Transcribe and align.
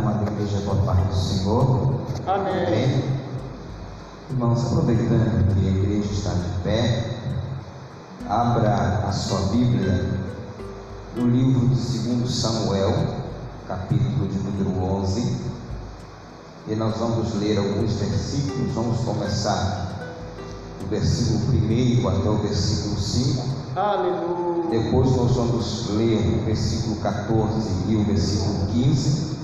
amada 0.00 0.30
igreja, 0.30 0.58
a 0.58 0.74
paz 0.86 1.06
do 1.06 1.14
Senhor. 1.14 2.00
Amém. 2.26 2.66
Amém. 2.66 3.04
Irmãos, 4.30 4.64
aproveitando 4.64 5.54
que 5.54 5.66
a 5.66 5.70
igreja 5.70 6.12
está 6.12 6.30
de 6.30 6.62
pé, 6.62 7.18
abra 8.28 9.04
a 9.06 9.12
sua 9.12 9.40
Bíblia 9.48 10.08
no 11.16 11.28
livro 11.28 11.68
de 11.68 11.98
2 11.98 12.30
Samuel, 12.30 12.94
capítulo 13.68 14.26
de 14.28 14.38
número 14.38 14.82
11, 15.02 15.36
e 16.68 16.74
nós 16.76 16.96
vamos 16.96 17.34
ler 17.34 17.58
alguns 17.58 17.92
versículos. 17.94 18.72
Vamos 18.72 19.00
começar 19.00 20.16
do 20.80 20.88
versículo 20.88 21.58
1 21.58 22.08
até 22.08 22.30
o 22.30 22.36
versículo 22.38 22.98
5. 22.98 23.42
Aleluia. 23.76 24.70
Depois 24.70 25.14
nós 25.16 25.32
vamos 25.32 25.90
ler 25.90 26.40
o 26.40 26.44
versículo 26.44 26.96
14 26.96 27.68
e 27.88 27.96
o 27.96 28.04
versículo 28.04 28.66
15. 28.72 29.39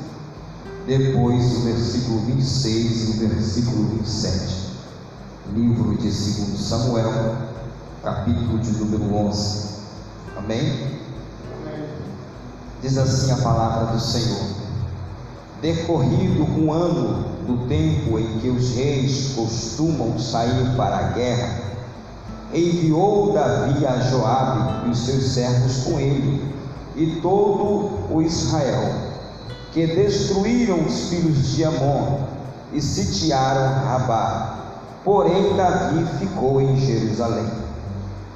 Depois 0.87 1.45
o 1.57 1.61
versículo 1.63 2.21
26 2.21 3.09
e 3.09 3.11
o 3.11 3.29
versículo 3.29 3.89
27. 3.99 4.77
Livro 5.53 5.97
de 5.97 6.05
2 6.05 6.61
Samuel, 6.61 7.35
capítulo 8.05 8.61
de 8.61 8.71
número 8.71 9.12
11. 9.12 9.69
Amém? 10.37 10.61
Amém. 10.61 11.89
Diz 12.81 12.97
assim 12.99 13.33
a 13.33 13.39
palavra 13.39 13.95
do 13.95 14.01
Senhor: 14.01 14.47
Decorrido 15.61 16.45
um 16.45 16.73
ano 16.73 17.34
do 17.48 17.67
tempo 17.67 18.17
em 18.21 18.39
que 18.39 18.48
os 18.48 18.77
reis 18.77 19.33
costumam 19.34 20.17
sair 20.21 20.77
para 20.77 20.98
a 20.98 21.11
guerra, 21.11 21.62
enviou 22.55 23.33
Davi 23.33 23.84
a 23.84 23.98
Joabe 24.03 24.87
e 24.87 24.91
os 24.91 25.00
seus 25.00 25.33
servos 25.33 25.78
com 25.78 25.98
ele 25.98 26.55
e 26.95 27.19
todo 27.21 27.91
o 28.09 28.23
Israel, 28.23 29.06
que 29.77 29.86
destruíram 29.86 30.86
os 30.86 31.10
filhos 31.10 31.48
de 31.48 31.62
Amon 31.62 32.20
e 32.72 32.80
sitiaram 32.80 33.84
Rabá. 33.84 34.55
Porém 35.05 35.55
Davi 35.55 36.02
ficou 36.19 36.62
em 36.62 36.78
Jerusalém. 36.78 37.46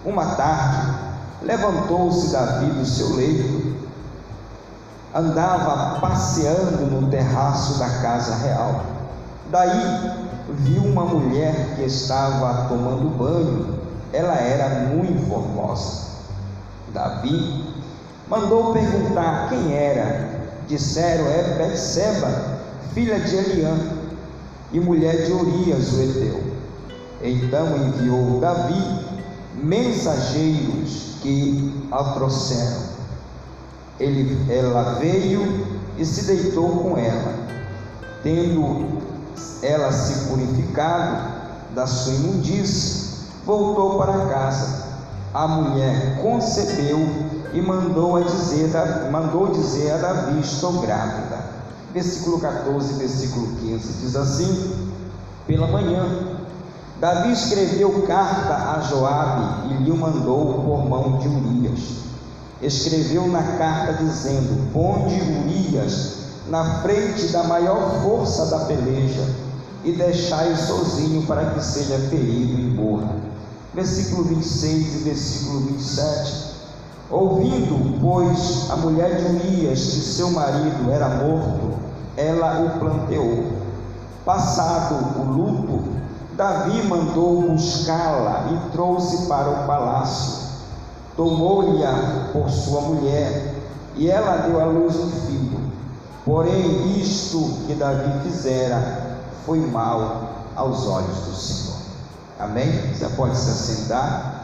Uma 0.05 0.35
tarde, 0.35 0.99
levantou-se 1.41 2.31
Davi 2.31 2.67
do 2.67 2.85
seu 2.85 3.17
leito, 3.17 3.75
andava 5.15 5.99
passeando 5.99 6.85
no 6.91 7.09
terraço 7.09 7.79
da 7.79 7.89
casa 7.89 8.35
real. 8.35 8.85
Daí 9.51 10.13
viu 10.51 10.83
uma 10.83 11.07
mulher 11.07 11.75
que 11.75 11.85
estava 11.85 12.69
tomando 12.69 13.17
banho 13.17 13.81
ela 14.13 14.35
era 14.35 14.91
muito 14.95 15.27
formosa. 15.27 16.11
Davi 16.93 17.65
mandou 18.29 18.75
perguntar 18.75 19.49
quem 19.49 19.73
era. 19.73 20.40
Disseram 20.71 21.27
é 21.27 21.57
Betseba, 21.59 22.61
filha 22.95 23.19
de 23.19 23.35
Eliã 23.35 23.77
e 24.71 24.79
mulher 24.79 25.27
de 25.27 25.33
Urias 25.33 25.93
o 25.93 26.01
Eteu. 26.01 26.41
Então 27.21 27.77
enviou 27.77 28.39
Davi 28.39 29.05
mensageiros 29.57 31.17
que 31.21 31.89
a 31.91 32.05
trouxeram. 32.13 32.85
Ele, 33.99 34.49
ela 34.49 34.95
veio 35.01 35.67
e 35.99 36.05
se 36.05 36.27
deitou 36.27 36.71
com 36.85 36.97
ela, 36.97 37.35
tendo 38.23 39.01
ela 39.63 39.91
se 39.91 40.29
purificado 40.29 41.35
da 41.75 41.85
sua 41.89 42.15
imundícia 42.15 43.11
voltou 43.45 43.99
para 43.99 44.27
casa. 44.27 44.85
A 45.35 45.49
mulher 45.49 46.21
concebeu 46.23 47.01
e 47.53 47.61
mandou, 47.61 48.17
a 48.17 48.21
dizer, 48.21 48.71
mandou 49.11 49.49
dizer 49.49 49.93
a 49.93 49.97
Davi: 49.97 50.41
Estou 50.41 50.81
grávida. 50.81 51.39
Versículo 51.93 52.39
14, 52.39 52.95
versículo 52.95 53.49
15 53.61 53.93
diz 54.01 54.17
assim: 54.17 54.91
Pela 55.47 55.67
manhã, 55.67 56.07
Davi 57.01 57.33
escreveu 57.33 58.03
carta 58.07 58.55
a 58.55 58.81
Joabe 58.81 59.73
e 59.73 59.83
lhe 59.83 59.93
mandou 59.93 60.63
por 60.63 60.89
mão 60.89 61.19
de 61.19 61.29
Urias. 61.29 61.81
Escreveu 62.63 63.27
na 63.29 63.43
carta 63.43 63.95
dizendo: 63.95 64.73
Ponde 64.73 65.15
Urias 65.15 66.21
na 66.49 66.81
frente 66.81 67.29
da 67.29 67.45
maior 67.45 68.03
força 68.03 68.47
da 68.47 68.65
peleja 68.67 69.35
e 69.85 69.93
deixai-o 69.93 70.57
sozinho 70.57 71.23
para 71.27 71.51
que 71.51 71.65
seja 71.65 71.99
ferido 72.09 72.61
e 72.61 72.75
morra 72.75 73.31
versículo 73.75 74.25
26 74.25 74.95
e 74.95 74.99
versículo 74.99 75.61
27. 75.61 76.50
Ouvindo, 77.11 78.01
pois, 78.01 78.71
a 78.71 78.77
mulher 78.77 79.17
de 79.17 79.25
Urias 79.25 79.81
que 79.81 80.01
seu 80.01 80.31
marido 80.31 80.91
era 80.93 81.09
morto, 81.09 81.73
ela 82.17 82.61
o 82.61 82.79
planteou. 82.79 83.53
Passado 84.25 85.19
o 85.19 85.25
luto, 85.25 85.83
Davi 86.37 86.87
mandou 86.87 87.43
buscá-la 87.43 88.51
e 88.53 88.71
trouxe 88.71 89.27
para 89.27 89.51
o 89.51 89.67
palácio. 89.67 90.51
Tomou-lhe 91.17 91.83
por 92.33 92.49
sua 92.49 92.81
mulher 92.83 93.57
e 93.97 94.09
ela 94.09 94.47
deu 94.47 94.61
à 94.61 94.65
luz 94.67 94.97
um 94.97 95.11
filho. 95.11 95.61
Porém, 96.25 96.99
isto 97.01 97.67
que 97.67 97.75
Davi 97.75 98.21
fizera 98.23 99.19
foi 99.45 99.59
mal 99.59 100.29
aos 100.55 100.87
olhos 100.87 101.19
do 101.19 101.35
Senhor. 101.35 101.81
Amém? 102.39 102.71
Você 102.95 103.09
pode 103.09 103.37
se 103.37 103.51
assentar. 103.51 104.40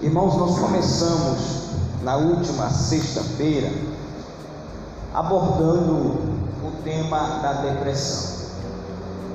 Irmãos, 0.00 0.36
nós 0.36 0.60
começamos 0.60 1.70
na 2.04 2.14
última 2.14 2.70
sexta-feira 2.70 3.68
abordando 5.12 5.92
o 6.62 6.72
tema 6.84 7.40
da 7.42 7.54
depressão. 7.54 8.46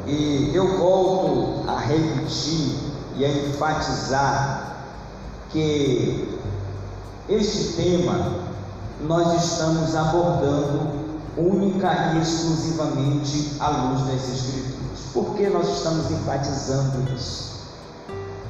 E 0.08 0.52
eu 0.54 0.78
volto 0.78 1.70
a 1.70 1.78
repetir 1.80 2.78
e 3.18 3.26
a 3.26 3.30
enfatizar 3.30 4.78
que 5.50 6.40
este 7.28 7.74
tema 7.74 8.32
nós 9.02 9.44
estamos 9.44 9.94
abordando 9.94 10.94
única 11.36 12.14
e 12.14 12.22
exclusivamente 12.22 13.58
à 13.60 13.68
luz 13.68 14.06
das 14.06 14.30
Escrituras. 14.30 15.00
Por 15.14 15.36
que 15.36 15.50
nós 15.50 15.68
estamos 15.68 16.10
enfatizando 16.10 17.14
isso? 17.14 17.52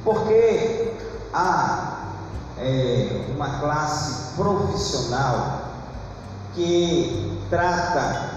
Porque 0.04 0.92
há 1.32 1.93
é, 2.58 3.26
uma 3.34 3.58
classe 3.60 4.34
profissional 4.36 5.62
que 6.54 7.38
trata, 7.50 8.30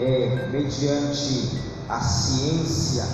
é, 0.00 0.48
mediante 0.50 1.60
a 1.88 2.00
ciência, 2.00 3.06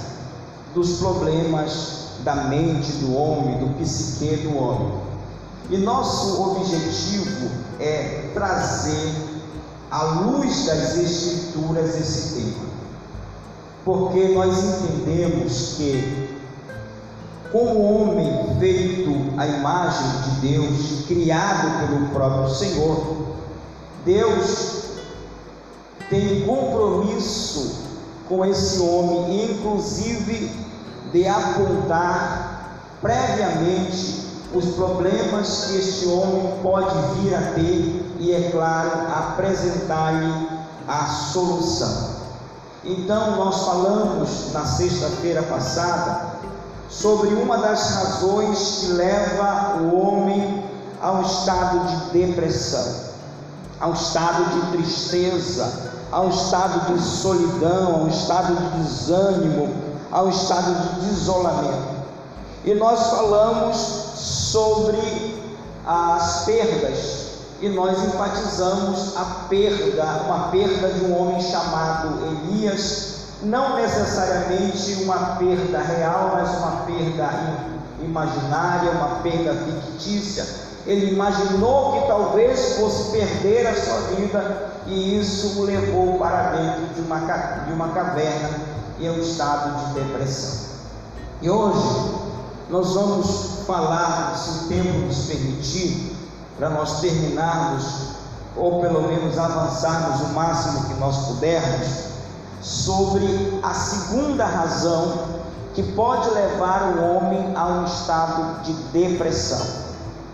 dos 0.74 0.98
problemas 0.98 2.08
da 2.24 2.34
mente 2.44 2.92
do 2.94 3.14
homem, 3.14 3.58
do 3.58 3.78
psique 3.78 4.48
do 4.48 4.56
homem. 4.56 4.92
E 5.70 5.76
nosso 5.78 6.50
objetivo 6.50 7.50
é 7.80 8.30
trazer 8.34 9.12
à 9.90 10.02
luz 10.02 10.66
das 10.66 10.96
Escrituras 10.96 11.94
esse 11.94 12.34
tema 12.34 12.74
porque 13.84 14.28
nós 14.28 14.56
entendemos 14.64 15.74
que, 15.76 16.23
como 17.54 17.84
homem 17.84 18.56
feito 18.58 19.14
à 19.38 19.46
imagem 19.46 20.22
de 20.22 20.48
Deus, 20.48 21.06
criado 21.06 21.86
pelo 21.86 22.08
próprio 22.08 22.52
Senhor, 22.52 23.26
Deus 24.04 24.82
tem 26.10 26.44
compromisso 26.44 27.84
com 28.28 28.44
esse 28.44 28.80
homem, 28.80 29.52
inclusive 29.52 30.50
de 31.12 31.28
apontar 31.28 32.80
previamente 33.00 34.24
os 34.52 34.74
problemas 34.74 35.66
que 35.66 35.76
este 35.76 36.08
homem 36.08 36.54
pode 36.60 36.92
vir 37.20 37.36
a 37.36 37.52
ter 37.54 38.16
e, 38.18 38.32
é 38.32 38.50
claro, 38.50 38.90
apresentar-lhe 39.16 40.48
a 40.88 41.06
solução. 41.06 42.14
Então, 42.82 43.36
nós 43.36 43.64
falamos 43.64 44.52
na 44.52 44.66
sexta-feira 44.66 45.44
passada 45.44 46.33
sobre 46.88 47.28
uma 47.28 47.58
das 47.58 47.90
razões 47.90 48.78
que 48.80 48.92
leva 48.92 49.78
o 49.80 49.96
homem 49.96 50.64
a 51.02 51.12
um 51.12 51.22
estado 51.22 51.86
de 51.86 52.26
depressão, 52.26 52.86
a 53.80 53.88
um 53.88 53.92
estado 53.92 54.44
de 54.52 54.76
tristeza, 54.76 55.92
a 56.10 56.20
um 56.20 56.30
estado 56.30 56.94
de 56.94 57.02
solidão, 57.02 57.94
a 57.94 57.98
um 58.04 58.08
estado 58.08 58.54
de 58.54 58.82
desânimo, 58.82 59.74
a 60.10 60.22
um 60.22 60.30
estado 60.30 61.00
de 61.00 61.08
isolamento. 61.10 61.94
E 62.64 62.74
nós 62.74 63.10
falamos 63.10 63.76
sobre 63.76 65.34
as 65.86 66.44
perdas 66.44 67.24
e 67.60 67.68
nós 67.68 68.02
enfatizamos 68.04 69.16
a 69.16 69.24
perda, 69.48 70.04
uma 70.26 70.48
perda 70.48 70.88
de 70.88 71.04
um 71.04 71.20
homem 71.20 71.42
chamado 71.42 72.18
Elias, 72.26 73.13
não 73.42 73.76
necessariamente 73.76 75.02
uma 75.02 75.36
perda 75.36 75.78
real, 75.78 76.32
mas 76.34 76.50
uma 76.56 76.82
perda 76.86 77.30
imaginária, 78.02 78.90
uma 78.92 79.20
perda 79.22 79.54
fictícia, 79.54 80.46
ele 80.86 81.12
imaginou 81.12 81.92
que 81.92 82.06
talvez 82.06 82.76
fosse 82.76 83.10
perder 83.10 83.66
a 83.66 83.74
sua 83.74 84.00
vida 84.16 84.70
e 84.86 85.18
isso 85.18 85.60
o 85.60 85.64
levou 85.64 86.18
para 86.18 86.50
dentro 86.50 86.94
de 86.94 87.00
uma, 87.00 87.18
de 87.18 87.72
uma 87.72 87.88
caverna 87.88 88.50
em 89.00 89.10
um 89.10 89.18
estado 89.18 89.86
de 89.86 90.00
depressão. 90.00 90.74
E 91.40 91.48
hoje 91.48 92.14
nós 92.68 92.94
vamos 92.94 93.64
falar, 93.66 94.36
se 94.36 94.50
o 94.50 94.68
tempo 94.68 94.98
nos 94.98 95.26
permitir, 95.26 96.14
para 96.58 96.70
nós 96.70 97.00
terminarmos, 97.00 97.84
ou 98.56 98.80
pelo 98.80 99.02
menos 99.02 99.36
avançarmos 99.38 100.20
o 100.20 100.32
máximo 100.34 100.84
que 100.84 100.94
nós 100.94 101.26
pudermos, 101.26 102.13
sobre 102.64 103.60
a 103.62 103.74
segunda 103.74 104.46
razão 104.46 105.42
que 105.74 105.82
pode 105.92 106.30
levar 106.30 106.96
o 106.96 107.04
homem 107.04 107.52
a 107.54 107.66
um 107.66 107.84
estado 107.84 108.62
de 108.62 108.72
depressão, 108.72 109.60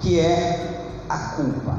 que 0.01 0.21
é 0.21 0.81
a 1.09 1.19
culpa. 1.35 1.75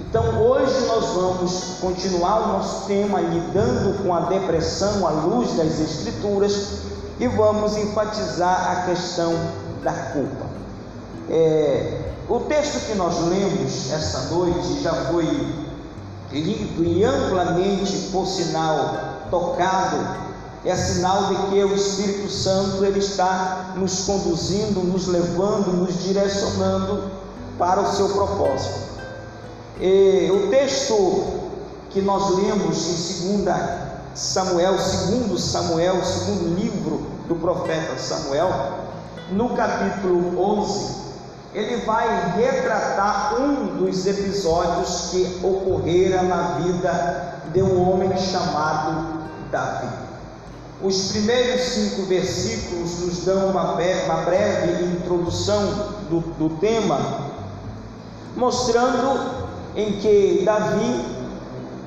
Então 0.00 0.42
hoje 0.42 0.86
nós 0.86 1.06
vamos 1.14 1.78
continuar 1.80 2.42
o 2.42 2.48
nosso 2.48 2.86
tema 2.86 3.20
lidando 3.20 4.02
com 4.02 4.14
a 4.14 4.20
depressão 4.20 5.06
à 5.06 5.10
luz 5.10 5.56
das 5.56 5.80
Escrituras 5.80 6.80
e 7.18 7.26
vamos 7.28 7.76
enfatizar 7.76 8.70
a 8.70 8.90
questão 8.90 9.32
da 9.82 9.92
culpa. 9.92 10.46
É, 11.30 12.12
o 12.28 12.40
texto 12.40 12.86
que 12.86 12.94
nós 12.96 13.18
lemos 13.28 13.90
esta 13.90 14.34
noite 14.34 14.82
já 14.82 14.92
foi 15.06 15.24
lido 16.32 16.84
e 16.84 17.04
amplamente, 17.04 18.08
por 18.12 18.26
sinal, 18.26 19.15
tocado 19.30 20.26
é 20.64 20.74
sinal 20.74 21.26
de 21.26 21.36
que 21.46 21.62
o 21.62 21.74
Espírito 21.74 22.28
Santo 22.28 22.84
ele 22.84 22.98
está 22.98 23.74
nos 23.76 24.00
conduzindo, 24.00 24.80
nos 24.80 25.06
levando, 25.06 25.72
nos 25.72 26.02
direcionando 26.02 27.04
para 27.56 27.80
o 27.80 27.92
seu 27.94 28.08
propósito. 28.08 28.80
E 29.80 30.28
o 30.30 30.50
texto 30.50 31.24
que 31.90 32.02
nós 32.02 32.36
lemos 32.36 33.22
em 33.22 33.44
2 33.44 33.56
Samuel, 34.14 34.78
segundo 34.78 35.38
Samuel, 35.38 36.02
segundo 36.04 36.58
livro 36.58 37.06
do 37.28 37.36
profeta 37.36 37.96
Samuel, 37.98 38.50
no 39.30 39.50
capítulo 39.50 40.40
11, 40.40 41.06
ele 41.54 41.84
vai 41.84 42.34
retratar 42.36 43.40
um 43.40 43.76
dos 43.76 44.06
episódios 44.06 45.10
que 45.10 45.40
ocorreram 45.42 46.24
na 46.24 46.58
vida 46.58 47.34
de 47.52 47.62
um 47.62 47.88
homem 47.88 48.16
chamado 48.18 49.15
Davi. 49.50 49.88
Os 50.82 51.12
primeiros 51.12 51.62
cinco 51.62 52.02
versículos 52.02 53.00
nos 53.00 53.24
dão 53.24 53.48
uma, 53.48 53.72
uma 53.72 54.16
breve 54.24 54.84
introdução 54.84 55.62
do, 56.10 56.20
do 56.38 56.56
tema, 56.58 56.98
mostrando 58.36 59.46
em 59.74 59.92
que 59.92 60.42
Davi 60.44 61.04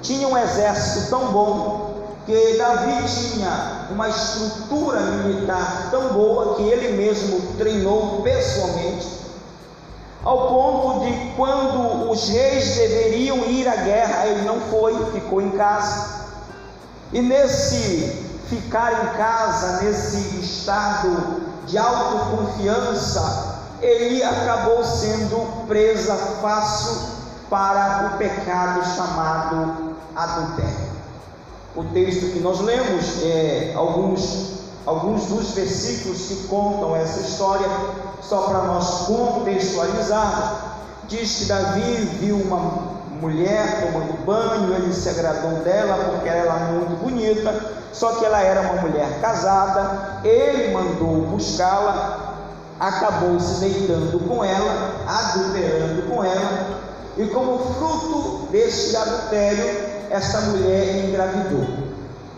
tinha 0.02 0.28
um 0.28 0.38
exército 0.38 1.10
tão 1.10 1.32
bom, 1.32 1.90
que 2.26 2.58
Davi 2.58 3.06
tinha 3.08 3.88
uma 3.92 4.10
estrutura 4.10 5.00
militar 5.00 5.90
tão 5.92 6.14
boa 6.14 6.56
que 6.56 6.64
ele 6.64 6.98
mesmo 6.98 7.42
treinou 7.58 8.22
pessoalmente, 8.22 9.08
ao 10.24 10.50
ponto 10.50 11.06
de 11.06 11.32
quando 11.36 12.10
os 12.10 12.28
reis 12.28 12.76
deveriam 12.76 13.38
ir 13.46 13.68
à 13.68 13.76
guerra, 13.76 14.28
ele 14.28 14.42
não 14.42 14.60
foi, 14.62 14.94
ficou 15.12 15.42
em 15.42 15.52
casa. 15.52 16.19
E 17.12 17.22
nesse 17.22 18.30
ficar 18.50 19.06
em 19.06 19.18
casa 19.18 19.84
nesse 19.84 20.40
estado 20.40 21.42
de 21.66 21.78
autoconfiança, 21.78 23.60
ele 23.82 24.24
acabou 24.24 24.84
sendo 24.84 25.66
presa 25.68 26.16
fácil 26.42 27.20
para 27.50 28.12
o 28.14 28.18
pecado 28.18 28.84
chamado 28.96 29.96
adultério. 30.16 30.90
O 31.76 31.84
texto 31.86 32.34
que 32.34 32.40
nós 32.40 32.60
lemos, 32.60 33.24
é, 33.24 33.74
alguns, 33.76 34.60
alguns 34.86 35.26
dos 35.26 35.52
versículos 35.52 36.28
que 36.28 36.48
contam 36.48 36.96
essa 36.96 37.22
história, 37.22 37.68
só 38.22 38.42
para 38.42 38.64
nós 38.64 39.08
contextualizarmos, 39.08 40.60
diz 41.08 41.38
que 41.38 41.46
Davi 41.46 42.18
viu 42.20 42.38
uma 42.38 42.99
mulher 43.19 43.81
tomando 43.81 44.25
banho, 44.25 44.74
ele 44.74 44.94
se 44.94 45.10
agradou 45.10 45.60
dela 45.63 46.12
porque 46.12 46.30
ela 46.30 46.56
era 46.56 46.66
muito 46.74 47.04
bonita, 47.04 47.54
só 47.92 48.13
que 48.13 48.25
ela 48.25 48.42
era 48.42 48.62
uma 48.62 48.81
mulher 48.81 49.19
casada, 49.19 50.21
ele 50.24 50.74
mandou 50.74 51.27
buscá-la, 51.27 52.36
acabou 52.80 53.39
se 53.39 53.60
deitando 53.60 54.19
com 54.27 54.44
ela, 54.44 54.92
adulterando 55.07 56.04
com 56.04 56.24
ela, 56.24 56.80
e 57.18 57.25
como 57.27 57.60
fruto 57.74 58.48
desse 58.51 58.95
adultério, 58.95 60.00
essa 60.10 60.42
mulher 60.42 61.06
engravidou. 61.06 61.89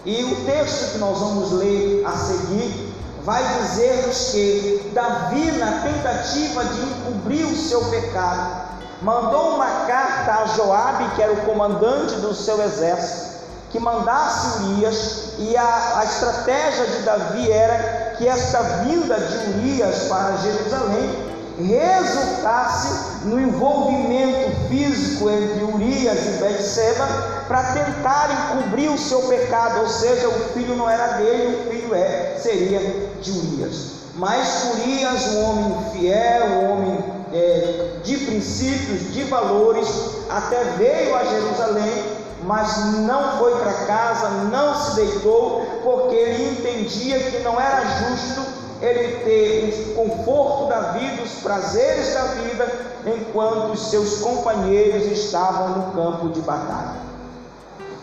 E 0.04 0.24
o 0.24 0.46
texto 0.46 0.94
que 0.94 0.98
nós 0.98 1.20
vamos 1.20 1.52
ler 1.52 2.04
a 2.06 2.12
seguir 2.12 2.92
vai 3.24 3.44
dizer-nos 3.60 4.32
que 4.32 4.92
Davi, 4.94 5.52
na 5.52 5.82
tentativa 5.82 6.66
de 6.66 6.82
encobrir 6.82 7.46
o 7.46 7.56
seu 7.56 7.82
pecado, 7.86 8.71
mandou 9.02 9.56
uma 9.56 9.86
carta 9.88 10.44
a 10.44 10.46
Joabe, 10.46 11.16
que 11.16 11.22
era 11.22 11.34
o 11.34 11.42
comandante 11.46 12.16
do 12.16 12.34
seu 12.34 12.62
exército, 12.62 13.42
que 13.72 13.80
mandasse 13.80 14.64
Urias, 14.64 15.34
e 15.40 15.58
a, 15.58 16.00
a 16.00 16.04
estratégia 16.04 16.86
de 16.86 17.02
Davi 17.04 17.52
era 17.52 18.16
que 18.18 18.28
esta 18.28 18.62
vinda 18.84 19.20
de 19.20 19.50
Urias 19.50 20.04
para 20.04 20.38
Jerusalém 20.38 21.32
resultasse 21.58 23.26
no 23.26 23.40
envolvimento 23.40 24.52
físico 24.68 25.30
entre 25.30 25.64
Urias 25.64 26.20
e 26.26 26.32
Betseba 26.40 27.08
para 27.48 27.64
tentar 27.74 28.30
encobrir 28.32 28.90
o 28.90 28.98
seu 28.98 29.22
pecado, 29.24 29.82
ou 29.82 29.88
seja, 29.88 30.28
o 30.28 30.50
filho 30.54 30.76
não 30.76 30.90
era 30.90 31.18
dele, 31.18 31.56
o 31.56 31.72
filho 31.72 31.96
é, 31.96 32.36
seria 32.38 32.80
de 33.22 33.32
Urias. 33.32 33.92
Mas 34.16 34.66
Urias, 34.74 35.28
um 35.28 35.44
homem 35.44 35.92
fiel, 35.92 36.46
um 36.46 36.72
homem 36.72 37.21
é, 37.34 38.00
de 38.04 38.18
princípios, 38.18 39.14
de 39.14 39.24
valores, 39.24 39.88
até 40.30 40.64
veio 40.78 41.16
a 41.16 41.24
Jerusalém 41.24 42.22
mas 42.44 42.96
não 43.02 43.38
foi 43.38 43.56
para 43.56 43.74
casa, 43.86 44.30
não 44.52 44.76
se 44.76 44.96
deitou, 44.96 45.64
porque 45.84 46.16
ele 46.16 46.50
entendia 46.50 47.20
que 47.20 47.40
não 47.40 47.60
era 47.60 47.86
justo 47.86 48.42
ele 48.82 49.24
ter 49.24 49.96
o 49.96 50.08
conforto 50.08 50.68
da 50.68 50.80
vida, 50.94 51.22
os 51.22 51.34
prazeres 51.34 52.14
da 52.16 52.24
vida, 52.24 52.68
enquanto 53.06 53.74
os 53.74 53.90
seus 53.90 54.20
companheiros 54.22 55.06
estavam 55.06 55.70
no 55.70 55.92
campo 55.92 56.30
de 56.30 56.42
batalha. 56.42 57.00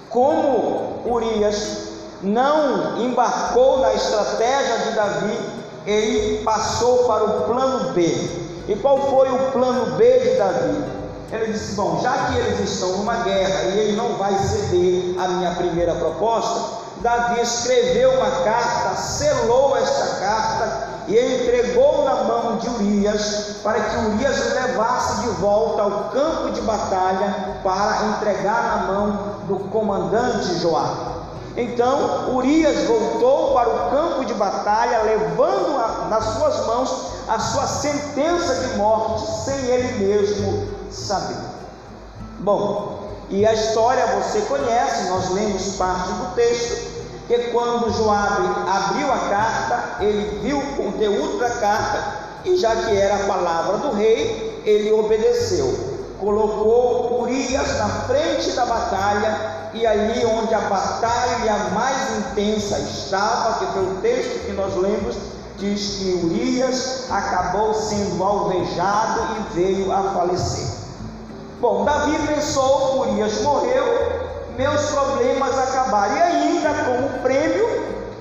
Como 0.09 1.03
Urias 1.05 1.89
não 2.23 2.97
embarcou 3.01 3.81
na 3.81 3.93
estratégia 3.93 4.79
de 4.79 4.93
Davi, 4.93 5.39
ele 5.85 6.45
passou 6.45 7.05
para 7.05 7.25
o 7.25 7.41
plano 7.43 7.93
B. 7.93 8.48
E 8.69 8.77
qual 8.77 8.99
foi 9.11 9.31
o 9.31 9.51
plano 9.51 9.97
B 9.97 10.19
de 10.21 10.37
Davi? 10.37 10.85
Ele 11.33 11.53
disse: 11.53 11.75
Bom, 11.75 12.01
já 12.03 12.27
que 12.27 12.39
eles 12.39 12.71
estão 12.71 12.99
numa 12.99 13.17
guerra 13.17 13.65
e 13.65 13.79
ele 13.79 13.97
não 13.97 14.17
vai 14.17 14.39
ceder 14.39 15.15
a 15.19 15.29
minha 15.29 15.55
primeira 15.55 15.95
proposta, 15.95 16.79
Davi 17.01 17.41
escreveu 17.41 18.13
uma 18.13 18.31
carta, 18.45 18.95
selou 18.97 19.75
esta 19.77 20.21
carta 20.21 20.89
e 21.09 21.17
entregou 21.17 22.05
na 22.05 22.25
mão 22.25 22.57
de 22.57 22.69
Urias 22.69 23.57
para 23.63 23.81
que 23.81 23.97
Urias 23.97 24.53
levasse 24.53 25.23
de 25.23 25.29
volta 25.41 25.83
ao 25.83 25.91
campo 26.11 26.51
de 26.51 26.61
batalha 26.61 27.61
para 27.63 28.07
entregar 28.09 28.63
na 28.63 28.93
mão 28.93 29.19
do 29.47 29.59
comandante 29.71 30.59
Joabe. 30.59 31.18
Então 31.59 32.37
Urias 32.37 32.87
voltou 32.87 33.53
para 33.53 33.69
o 33.69 33.91
campo 33.91 34.25
de 34.25 34.33
batalha, 34.35 35.03
levando 35.03 35.77
nas 36.09 36.25
suas 36.37 36.67
mãos 36.67 37.07
a 37.27 37.37
sua 37.41 37.67
sentença 37.67 38.55
de 38.55 38.77
morte, 38.77 39.29
sem 39.45 39.67
ele 39.67 40.07
mesmo 40.07 40.69
saber. 40.89 41.37
Bom, 42.39 43.01
e 43.29 43.45
a 43.45 43.53
história 43.53 44.07
você 44.07 44.41
conhece, 44.43 45.09
nós 45.09 45.31
lemos 45.31 45.75
parte 45.75 46.13
do 46.13 46.35
texto, 46.37 46.99
que 47.27 47.37
quando 47.51 47.93
Joabe 47.93 48.47
abriu 48.69 49.13
a 49.13 49.19
carta, 49.29 50.05
ele 50.05 50.39
viu 50.41 50.59
o 50.59 50.77
conteúdo 50.77 51.41
da 51.41 51.51
carta 51.51 52.19
e 52.45 52.57
já 52.57 52.75
que 52.77 52.97
era 52.97 53.17
a 53.17 53.27
palavra 53.27 53.79
do 53.79 53.97
rei, 53.97 54.63
ele 54.65 54.93
obedeceu. 54.93 55.99
Colocou 56.21 57.21
Urias 57.23 57.79
na 57.79 57.89
frente 58.07 58.53
da 58.53 58.65
batalha 58.65 59.58
e 59.79 59.87
ali 59.87 60.27
onde 60.27 60.53
a 60.53 60.61
batalha 60.61 61.71
mais 61.73 62.19
intensa 62.19 62.79
estava, 62.81 63.59
que 63.59 63.73
foi 63.73 63.83
o 63.85 63.95
texto 64.03 64.47
que 64.47 64.53
nós 64.53 64.75
lemos, 64.75 65.17
diz 65.57 65.99
que 65.99 66.21
Urias 66.25 67.11
acabou 67.11 67.73
sendo 67.75 68.23
alvejado 68.23 69.21
e 69.37 69.55
veio 69.55 69.93
a 69.93 70.03
falecer. 70.15 70.67
Bom, 71.61 71.85
Davi 71.85 72.17
pensou, 72.27 73.01
Urias 73.01 73.41
morreu, 73.43 73.85
meus 74.57 74.83
problemas 74.87 75.57
acabaram. 75.59 76.17
E 76.17 76.23
ainda 76.23 76.71
como 76.85 77.23
prêmio 77.23 77.69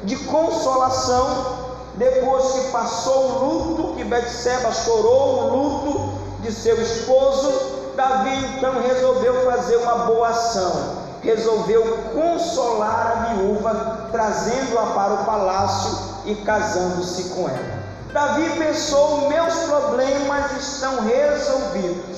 de 0.03 0.15
consolação, 0.15 1.67
depois 1.95 2.51
que 2.51 2.71
passou 2.71 3.25
o 3.25 3.45
luto, 3.45 3.95
que 3.95 4.03
Betseba 4.03 4.71
chorou 4.71 5.39
o 5.39 5.55
luto 5.55 6.11
de 6.41 6.51
seu 6.51 6.79
esposo, 6.79 7.51
Davi 7.95 8.45
então 8.55 8.79
resolveu 8.79 9.43
fazer 9.51 9.77
uma 9.77 9.95
boa 10.05 10.29
ação. 10.29 11.06
Resolveu 11.27 11.83
consolar 12.13 13.11
a 13.11 13.33
viúva, 13.33 14.07
trazendo-a 14.13 14.85
para 14.93 15.13
o 15.13 15.25
palácio 15.25 16.21
e 16.25 16.35
casando-se 16.35 17.35
com 17.35 17.49
ela. 17.49 17.83
Davi 18.13 18.49
pensou: 18.57 19.27
meus 19.27 19.53
problemas 19.65 20.53
estão 20.53 21.01
resolvidos, 21.01 22.17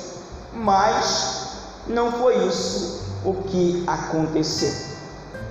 mas 0.53 1.47
não 1.87 2.11
foi 2.11 2.37
isso 2.45 3.01
o 3.25 3.33
que 3.33 3.83
aconteceu. 3.87 4.75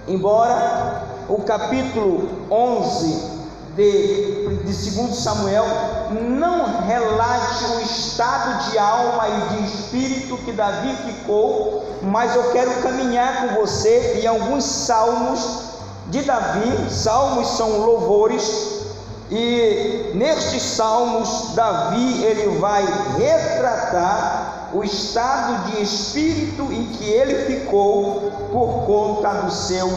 Embora 0.06 1.02
o 1.28 1.42
capítulo 1.42 2.46
11 2.48 3.37
de, 3.78 4.58
de 4.64 4.90
2 4.90 5.14
Samuel 5.14 5.64
não 6.10 6.82
relate 6.84 7.64
o 7.76 7.80
estado 7.80 8.70
de 8.70 8.78
alma 8.78 9.28
e 9.28 9.54
de 9.54 9.64
espírito 9.66 10.36
que 10.38 10.50
Davi 10.50 10.96
ficou, 11.06 11.84
mas 12.02 12.34
eu 12.34 12.50
quero 12.50 12.82
caminhar 12.82 13.46
com 13.46 13.60
você 13.60 14.20
em 14.20 14.26
alguns 14.26 14.64
salmos 14.64 15.60
de 16.08 16.22
Davi. 16.22 16.90
Salmos 16.90 17.56
são 17.56 17.78
louvores 17.78 18.78
e 19.30 20.10
nestes 20.14 20.62
salmos, 20.62 21.54
Davi 21.54 22.24
ele 22.24 22.58
vai 22.58 22.84
retratar 23.16 24.70
o 24.72 24.82
estado 24.82 25.70
de 25.70 25.82
espírito 25.82 26.62
em 26.72 26.86
que 26.86 27.04
ele 27.04 27.44
ficou 27.44 28.32
por 28.50 28.86
conta 28.86 29.42
do 29.42 29.52
seu 29.52 29.88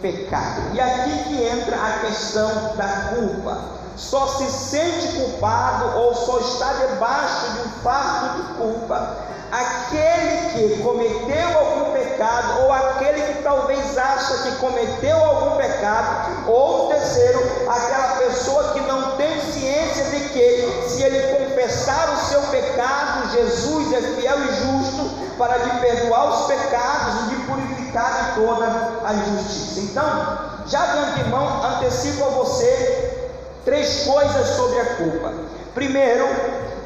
pecado. 0.00 0.74
E 0.74 0.80
aqui 0.80 1.24
que 1.24 1.42
entra 1.42 1.76
a 1.76 1.98
questão 2.00 2.76
da 2.76 3.14
culpa. 3.14 3.80
Só 3.96 4.26
se 4.26 4.50
sente 4.50 5.08
culpado 5.14 5.98
ou 5.98 6.14
só 6.14 6.38
está 6.40 6.72
debaixo 6.72 7.52
de 7.52 7.60
um 7.60 7.70
fardo 7.82 8.42
de 8.42 8.54
culpa 8.54 9.29
aquele 9.50 10.50
que 10.50 10.82
cometeu 10.82 11.58
algum 11.58 11.92
pecado, 11.92 12.62
ou 12.62 12.72
aquele 12.72 13.20
que 13.22 13.42
talvez 13.42 13.98
acha 13.98 14.34
que 14.42 14.56
cometeu 14.56 15.16
algum 15.16 15.56
pecado, 15.56 16.48
ou 16.48 16.88
terceiro, 16.88 17.40
aquela 17.68 18.16
pessoa 18.18 18.72
que 18.72 18.80
não 18.80 19.16
tem 19.16 19.40
ciência 19.52 20.04
de 20.04 20.28
que, 20.28 20.88
se 20.88 21.02
ele 21.02 21.36
confessar 21.36 22.14
o 22.14 22.16
seu 22.28 22.42
pecado, 22.42 23.30
Jesus 23.30 23.92
é 23.92 24.00
fiel 24.00 24.38
e 24.38 24.54
justo 24.54 25.10
para 25.36 25.56
lhe 25.56 25.80
perdoar 25.80 26.28
os 26.28 26.46
pecados 26.46 27.14
e 27.22 27.34
lhe 27.34 27.44
purificar 27.44 28.34
de 28.34 28.40
toda 28.40 28.66
a 29.04 29.12
injustiça. 29.14 29.80
Então, 29.80 30.38
já 30.66 30.86
de 30.86 30.98
antemão, 30.98 31.64
antecipo 31.64 32.24
a 32.24 32.28
você 32.28 33.28
três 33.64 34.04
coisas 34.04 34.48
sobre 34.48 34.80
a 34.80 34.84
culpa. 34.96 35.32
Primeiro, 35.74 36.26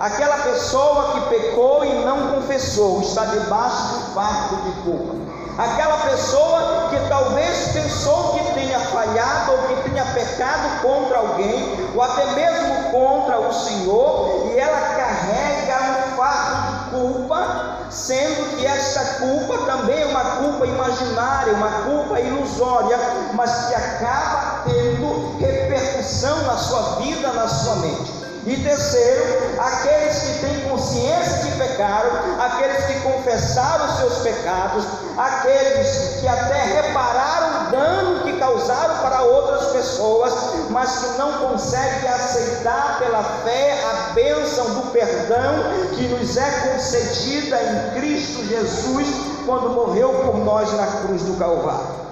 aquela 0.00 0.36
pessoa 0.38 1.12
que 1.12 1.20
pecou 1.28 1.84
e 1.84 2.04
não 2.04 2.34
confessou 2.34 3.00
está 3.00 3.24
debaixo 3.26 3.94
do 3.94 4.14
fardo 4.14 4.56
de 4.56 4.72
culpa. 4.82 5.14
Aquela 5.56 5.98
pessoa 5.98 6.88
que 6.90 7.08
talvez 7.08 7.68
pensou 7.72 8.34
que 8.34 8.54
tenha 8.54 8.80
falhado 8.80 9.52
ou 9.52 9.58
que 9.68 9.88
tenha 9.88 10.04
pecado 10.06 10.82
contra 10.82 11.18
alguém, 11.18 11.90
ou 11.94 12.02
até 12.02 12.26
mesmo 12.32 12.90
contra 12.90 13.38
o 13.38 13.52
Senhor, 13.52 14.50
e 14.52 14.58
ela 14.58 14.80
carrega 14.80 15.76
um 16.08 16.16
fardo 16.16 16.72
de 16.72 16.90
culpa, 16.90 17.76
sendo 17.88 18.56
que 18.56 18.66
esta 18.66 19.04
culpa 19.20 19.58
também 19.58 20.02
é 20.02 20.06
uma 20.06 20.24
culpa 20.24 20.66
imaginária, 20.66 21.52
uma 21.52 21.70
culpa 21.84 22.18
ilusória, 22.18 22.98
mas 23.34 23.68
que 23.68 23.74
acaba 23.76 24.62
tendo 24.64 25.38
repercussão 25.38 26.42
na 26.42 26.56
sua 26.56 26.96
vida, 26.96 27.32
na 27.32 27.46
sua 27.46 27.76
mente. 27.76 28.23
E 28.46 28.56
terceiro, 28.58 29.58
aqueles 29.58 30.18
que 30.18 30.38
têm 30.40 30.68
consciência 30.68 31.50
que 31.50 31.58
pecaram, 31.58 32.10
aqueles 32.38 32.84
que 32.84 33.00
confessaram 33.00 33.86
os 33.86 33.96
seus 33.96 34.18
pecados, 34.18 34.84
aqueles 35.16 36.20
que 36.20 36.28
até 36.28 36.82
repararam 36.82 37.68
o 37.68 37.70
dano 37.70 38.20
que 38.22 38.38
causaram 38.38 38.98
para 38.98 39.22
outras 39.22 39.72
pessoas, 39.72 40.34
mas 40.68 40.90
que 40.98 41.18
não 41.18 41.48
conseguem 41.48 42.06
aceitar 42.06 42.98
pela 42.98 43.22
fé 43.22 43.82
a 43.82 44.12
bênção 44.12 44.66
do 44.74 44.92
perdão 44.92 45.54
que 45.94 46.06
nos 46.08 46.36
é 46.36 46.50
concedida 46.70 47.56
em 47.62 47.98
Cristo 47.98 48.44
Jesus 48.44 49.06
quando 49.46 49.70
morreu 49.70 50.10
por 50.26 50.36
nós 50.36 50.70
na 50.74 50.86
cruz 50.86 51.22
do 51.22 51.38
Calvário. 51.38 52.04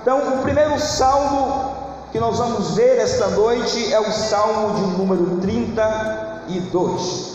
Então, 0.00 0.38
o 0.38 0.42
primeiro 0.42 0.78
salmo 0.78 1.75
que 2.16 2.20
nós 2.20 2.38
vamos 2.38 2.74
ver 2.76 2.96
esta 2.96 3.26
noite 3.28 3.92
é 3.92 4.00
o 4.00 4.10
Salmo 4.10 4.74
de 4.74 4.80
número 4.96 5.36
32. 5.42 7.34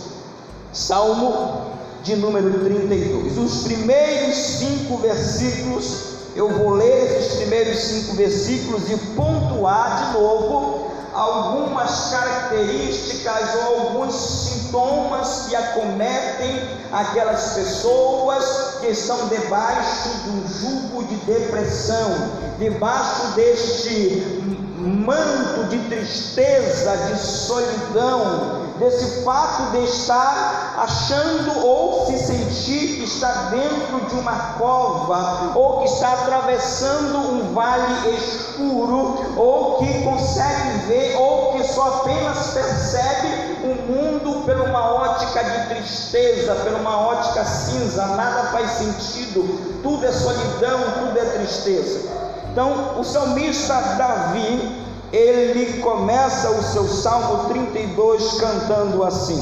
Salmo 0.73 1.67
de 2.01 2.15
número 2.15 2.63
32. 2.63 3.37
Os 3.37 3.61
primeiros 3.61 4.35
cinco 4.35 4.97
versículos, 4.97 6.15
eu 6.35 6.49
vou 6.49 6.71
ler 6.71 7.15
esses 7.15 7.35
primeiros 7.35 7.77
cinco 7.77 8.15
versículos 8.15 8.89
e 8.89 8.97
pontuar 9.15 10.07
de 10.07 10.13
novo 10.19 10.89
algumas 11.13 12.09
características 12.09 13.53
ou 13.67 13.81
alguns 13.81 14.15
sintomas 14.15 15.45
que 15.47 15.55
acometem 15.55 16.59
aquelas 16.91 17.53
pessoas 17.53 18.79
que 18.79 18.87
estão 18.87 19.27
debaixo 19.27 20.09
do 20.25 20.47
jugo 20.47 21.03
de 21.03 21.17
depressão, 21.17 22.31
debaixo 22.57 23.35
deste 23.35 24.60
manto 24.81 25.65
de 25.69 25.77
tristeza, 25.89 26.97
de 26.97 27.19
solidão, 27.19 28.61
desse 28.79 29.23
fato 29.23 29.71
de 29.71 29.83
estar 29.83 30.75
achando 30.77 31.63
ou 31.63 32.07
se 32.07 32.17
sentir 32.17 32.95
que 32.97 33.03
está 33.03 33.49
dentro 33.51 34.01
de 34.09 34.15
uma 34.15 34.55
cova, 34.57 35.51
ou 35.55 35.79
que 35.79 35.85
está 35.85 36.13
atravessando 36.13 37.17
um 37.17 37.53
vale 37.53 38.15
escuro, 38.15 39.35
ou 39.37 39.77
que 39.77 40.03
consegue 40.03 40.87
ver, 40.87 41.15
ou 41.17 41.53
que 41.53 41.63
só 41.63 42.01
apenas 42.01 42.47
percebe 42.47 43.61
o 43.63 43.91
mundo 43.91 44.43
por 44.45 44.55
uma 44.61 44.93
ótica 44.93 45.43
de 45.43 45.75
tristeza, 45.75 46.55
por 46.55 46.73
uma 46.73 47.07
ótica 47.07 47.45
cinza, 47.45 48.05
nada 48.07 48.51
faz 48.51 48.71
sentido, 48.71 49.81
tudo 49.83 50.05
é 50.05 50.11
solidão, 50.11 50.79
tudo 50.99 51.19
é 51.19 51.25
tristeza. 51.25 52.20
Então, 52.51 52.99
o 52.99 53.03
salmista 53.03 53.73
Davi, 53.97 54.83
ele 55.13 55.81
começa 55.81 56.51
o 56.51 56.61
seu 56.61 56.85
Salmo 56.85 57.45
32 57.45 58.41
cantando 58.41 59.05
assim: 59.05 59.41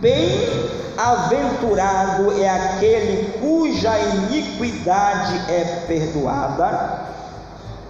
Bem-aventurado 0.00 2.40
é 2.40 2.48
aquele 2.48 3.38
cuja 3.38 3.98
iniquidade 3.98 5.52
é 5.52 5.84
perdoada 5.86 7.00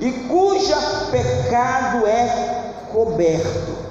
e 0.01 0.11
cuja 0.11 0.77
pecado 1.13 2.05
é 2.05 2.73
coberto. 2.93 3.87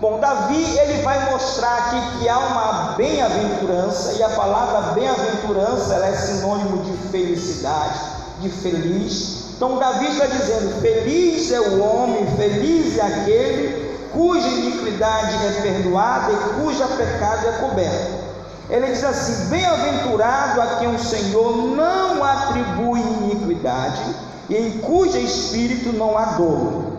Bom, 0.00 0.20
Davi 0.20 0.78
ele 0.78 1.02
vai 1.02 1.32
mostrar 1.32 1.78
aqui 1.78 2.00
que 2.18 2.28
há 2.28 2.38
uma 2.38 2.94
bem-aventurança 2.96 4.12
e 4.12 4.22
a 4.22 4.28
palavra 4.30 4.92
bem-aventurança 4.92 5.96
é 5.96 6.12
sinônimo 6.12 6.84
de 6.84 6.92
felicidade 7.08 8.11
de 8.42 8.50
feliz. 8.50 9.52
Então 9.56 9.78
Davi 9.78 10.06
está 10.06 10.26
dizendo: 10.26 10.80
Feliz 10.80 11.50
é 11.52 11.60
o 11.60 11.80
homem, 11.80 12.26
feliz 12.36 12.98
é 12.98 13.02
aquele 13.02 13.92
cuja 14.12 14.46
iniquidade 14.46 15.46
é 15.46 15.62
perdoada 15.62 16.32
e 16.32 16.60
cuja 16.60 16.86
pecado 16.88 17.46
é 17.48 17.52
coberto. 17.52 18.22
Ele 18.68 18.86
diz 18.86 19.04
assim: 19.04 19.48
Bem-aventurado 19.48 20.60
a 20.60 20.66
quem 20.76 20.94
o 20.94 20.98
Senhor 20.98 21.56
não 21.76 22.22
atribui 22.22 23.00
iniquidade 23.00 24.02
e 24.48 24.56
em 24.56 24.78
cujo 24.78 25.16
espírito 25.18 25.92
não 25.92 26.18
há 26.18 26.24
dor. 26.32 26.92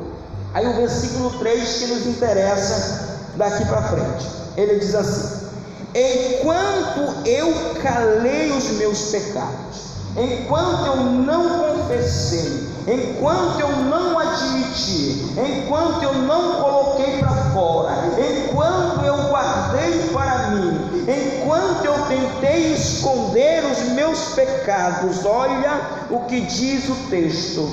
Aí 0.53 0.67
o 0.67 0.75
versículo 0.75 1.31
3 1.39 1.77
que 1.79 1.87
nos 1.87 2.05
interessa 2.05 3.19
daqui 3.35 3.65
para 3.65 3.81
frente. 3.83 4.27
Ele 4.55 4.79
diz 4.79 4.95
assim: 4.95 5.47
Enquanto 5.95 7.27
eu 7.27 7.53
calei 7.81 8.51
os 8.51 8.71
meus 8.71 9.11
pecados, 9.11 9.92
enquanto 10.17 10.85
eu 10.85 10.95
não 10.97 11.59
confessei, 11.59 12.67
enquanto 12.87 13.59
eu 13.59 13.69
não 13.69 14.19
admiti, 14.19 15.33
enquanto 15.37 16.03
eu 16.03 16.13
não 16.13 16.61
coloquei 16.61 17.17
para 17.17 17.35
fora, 17.51 17.93
enquanto 18.17 19.03
eu 19.05 19.29
guardei 19.29 20.09
para 20.11 20.49
mim, 20.49 21.05
enquanto 21.07 21.85
eu 21.85 21.93
tentei 22.07 22.73
esconder 22.73 23.63
os 23.65 23.89
meus 23.93 24.19
pecados, 24.35 25.25
olha 25.25 26.05
o 26.11 26.19
que 26.21 26.41
diz 26.41 26.87
o 26.89 26.95
texto: 27.09 27.67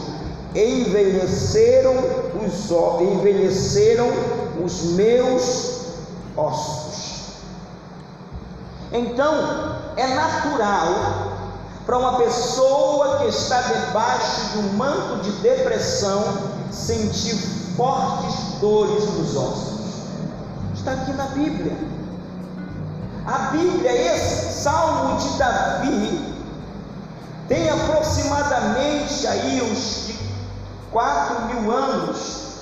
envelheceram 0.55 1.95
os, 2.43 2.71
envelheceram 3.01 4.09
os 4.65 4.83
meus 4.93 5.81
ossos. 6.37 6.81
Então, 8.93 9.77
é 9.97 10.07
natural 10.09 11.30
para 11.91 11.99
uma 11.99 12.13
pessoa 12.19 13.17
que 13.17 13.25
está 13.25 13.63
debaixo 13.63 14.53
de 14.53 14.59
um 14.59 14.75
manto 14.75 15.25
de 15.25 15.33
depressão 15.41 16.23
sentir 16.71 17.35
fortes 17.77 18.33
dores 18.61 19.13
nos 19.13 19.37
ossos. 19.37 19.81
Está 20.73 20.93
aqui 20.93 21.13
na 21.15 21.25
Bíblia. 21.25 21.77
A 23.27 23.39
Bíblia, 23.51 23.91
esse 23.91 24.63
salmo 24.63 25.19
de 25.19 25.37
Davi, 25.37 26.35
tem 27.49 27.69
aproximadamente 27.69 29.27
aí 29.27 29.61
uns 29.61 30.13
4 30.93 31.47
mil 31.47 31.73
anos, 31.73 32.61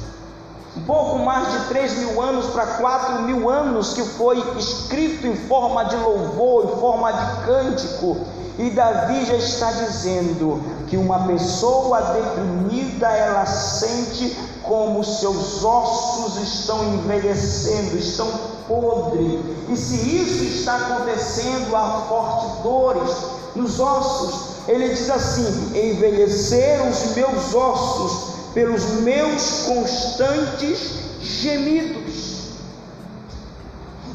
um 0.75 0.85
pouco 0.85 1.19
mais 1.19 1.53
de 1.53 1.69
3 1.69 1.99
mil 1.99 2.23
anos 2.23 2.47
para 2.47 2.67
4 2.79 3.21
mil 3.25 3.51
anos 3.51 3.93
que 3.93 4.05
foi 4.05 4.39
escrito 4.57 5.27
em 5.27 5.37
forma 5.37 5.85
de 5.85 5.97
louvor, 5.97 6.65
em 6.65 6.81
forma 6.81 7.13
de 7.13 7.45
cântico. 7.45 8.27
E 8.59 8.71
Davi 8.71 9.25
já 9.25 9.37
está 9.37 9.71
dizendo 9.71 10.61
que 10.88 10.97
uma 10.97 11.29
pessoa 11.29 12.00
deprimida 12.00 13.07
ela 13.07 13.47
sente 13.47 14.37
como 14.65 15.05
seus 15.05 15.62
ossos 15.62 16.43
estão 16.43 16.85
envelhecendo, 16.95 17.97
estão 17.97 18.29
podres. 18.67 19.41
E 19.69 19.77
se 19.77 19.95
isso 19.95 20.43
está 20.43 20.75
acontecendo, 20.75 21.77
há 21.77 22.05
fortes 22.09 22.62
dores 22.65 23.17
nos 23.55 23.79
ossos. 23.79 24.59
Ele 24.67 24.88
diz 24.88 25.09
assim: 25.09 25.47
envelheceram 25.75 26.91
os 26.91 27.15
meus 27.15 27.55
ossos 27.55 28.35
pelos 28.55 28.83
meus 29.03 29.67
constantes 29.67 30.95
gemidos. 31.21 32.38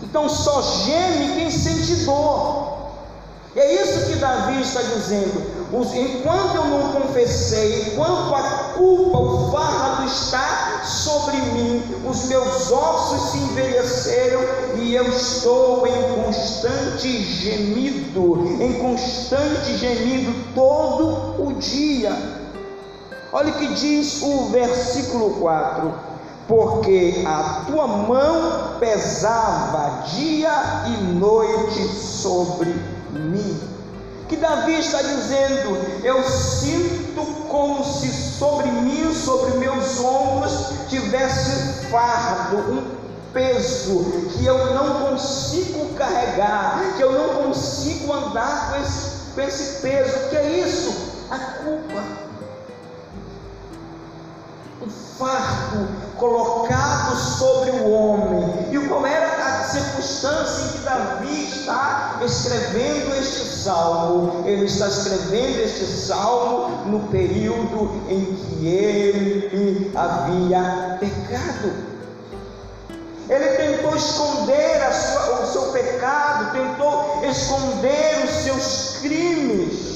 Então 0.03 0.27
só 0.27 0.61
geme 0.83 1.33
quem 1.35 1.49
sente 1.49 2.03
dor. 2.03 2.82
É 3.55 3.83
isso 3.83 4.07
que 4.07 4.15
Davi 4.15 4.61
está 4.61 4.81
dizendo. 4.81 5.63
Enquanto 5.71 6.55
eu 6.55 6.65
não 6.65 6.91
confessei, 6.91 7.91
enquanto 7.91 8.33
a 8.33 8.41
culpa, 8.73 9.17
o 9.19 9.51
fardo 9.51 10.07
está 10.07 10.81
sobre 10.83 11.37
mim, 11.37 11.83
os 12.03 12.25
meus 12.25 12.71
ossos 12.71 13.31
se 13.31 13.37
envelheceram 13.37 14.41
e 14.77 14.95
eu 14.95 15.07
estou 15.07 15.85
em 15.85 16.23
constante 16.23 17.21
gemido, 17.21 18.43
em 18.59 18.73
constante 18.73 19.77
gemido 19.77 20.33
todo 20.55 21.43
o 21.43 21.53
dia. 21.59 22.11
Olha 23.31 23.51
o 23.51 23.53
que 23.53 23.67
diz 23.67 24.23
o 24.23 24.49
versículo 24.49 25.35
4: 25.39 25.93
Porque 26.47 27.23
a 27.23 27.65
tua 27.67 27.85
mão 27.85 28.77
pesava 28.79 30.05
dia 30.07 30.51
e 30.87 31.03
noite 31.13 31.87
sobre 31.87 32.69
mim 32.69 33.02
que 34.33 34.37
Davi 34.37 34.79
está 34.79 35.01
dizendo: 35.01 35.77
Eu 36.03 36.23
sinto 36.23 37.23
como 37.49 37.83
se 37.83 38.11
sobre 38.11 38.67
mim, 38.71 39.13
sobre 39.13 39.57
meus 39.57 39.99
ombros, 39.99 40.69
tivesse 40.89 41.87
fardo, 41.91 42.57
um 42.57 42.83
peso 43.31 44.29
que 44.31 44.45
eu 44.45 44.73
não 44.73 45.09
consigo 45.09 45.93
carregar, 45.93 46.81
que 46.95 47.03
eu 47.03 47.11
não 47.11 47.43
consigo 47.43 48.11
andar 48.11 48.71
com 48.71 48.81
esse, 48.81 49.31
com 49.35 49.41
esse 49.41 49.81
peso. 49.81 50.29
Que 50.29 50.37
é 50.37 50.59
isso? 50.59 50.93
A 51.29 51.37
culpa. 51.37 52.03
Um 54.81 54.89
fardo 54.89 55.87
colocado 56.17 57.15
sobre 57.15 57.71
o 57.71 57.91
homem. 57.91 58.67
E 58.71 58.87
qual 58.87 59.05
era 59.05 59.32
circunstância 60.03 60.65
em 60.65 60.69
que 60.69 60.77
Davi 60.79 61.43
está 61.45 62.19
escrevendo 62.23 63.15
este 63.15 63.63
salmo? 63.63 64.43
Ele 64.45 64.65
está 64.65 64.87
escrevendo 64.87 65.59
este 65.59 65.85
salmo 65.85 66.85
no 66.85 66.99
período 67.07 68.01
em 68.09 68.25
que 68.25 68.67
ele 68.67 69.91
havia 69.95 70.97
pecado. 70.99 71.93
Ele 73.29 73.45
tentou 73.55 73.95
esconder 73.95 74.91
sua, 74.91 75.43
o 75.43 75.47
seu 75.47 75.61
pecado, 75.71 76.51
tentou 76.51 77.23
esconder 77.25 78.25
os 78.25 78.43
seus 78.43 78.97
crimes 79.01 79.93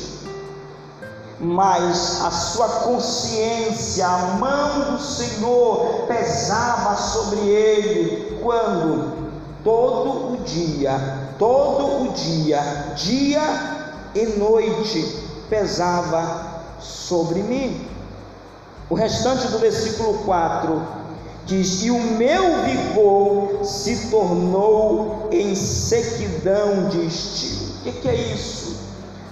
mas 1.40 2.20
a 2.26 2.32
sua 2.32 2.68
consciência, 2.68 4.08
a 4.08 4.18
mão 4.40 4.94
do 4.94 5.00
Senhor 5.00 6.08
pesava 6.08 6.96
sobre 6.96 7.38
ele 7.42 8.40
quando 8.42 9.27
todo 9.64 10.34
o 10.34 10.38
dia, 10.46 11.00
todo 11.38 12.04
o 12.04 12.14
dia, 12.14 12.62
dia 12.96 13.42
e 14.16 14.26
noite 14.38 15.24
pesava 15.50 16.62
sobre 16.80 17.42
mim. 17.42 17.88
O 18.90 18.96
restante 18.96 19.48
do 19.48 19.60
versículo 19.60 20.20
4 20.20 20.82
diz: 21.46 21.84
E 21.84 21.92
o 21.92 22.00
meu 22.00 22.64
vigor 22.64 23.66
se 23.66 24.10
tornou 24.10 25.28
em 25.32 25.56
sequidão 25.56 26.88
de 26.90 27.06
estilo. 27.06 27.68
O 27.68 27.84
que, 27.84 27.92
que 27.94 28.10
é 28.10 28.16
isso? 28.16 28.78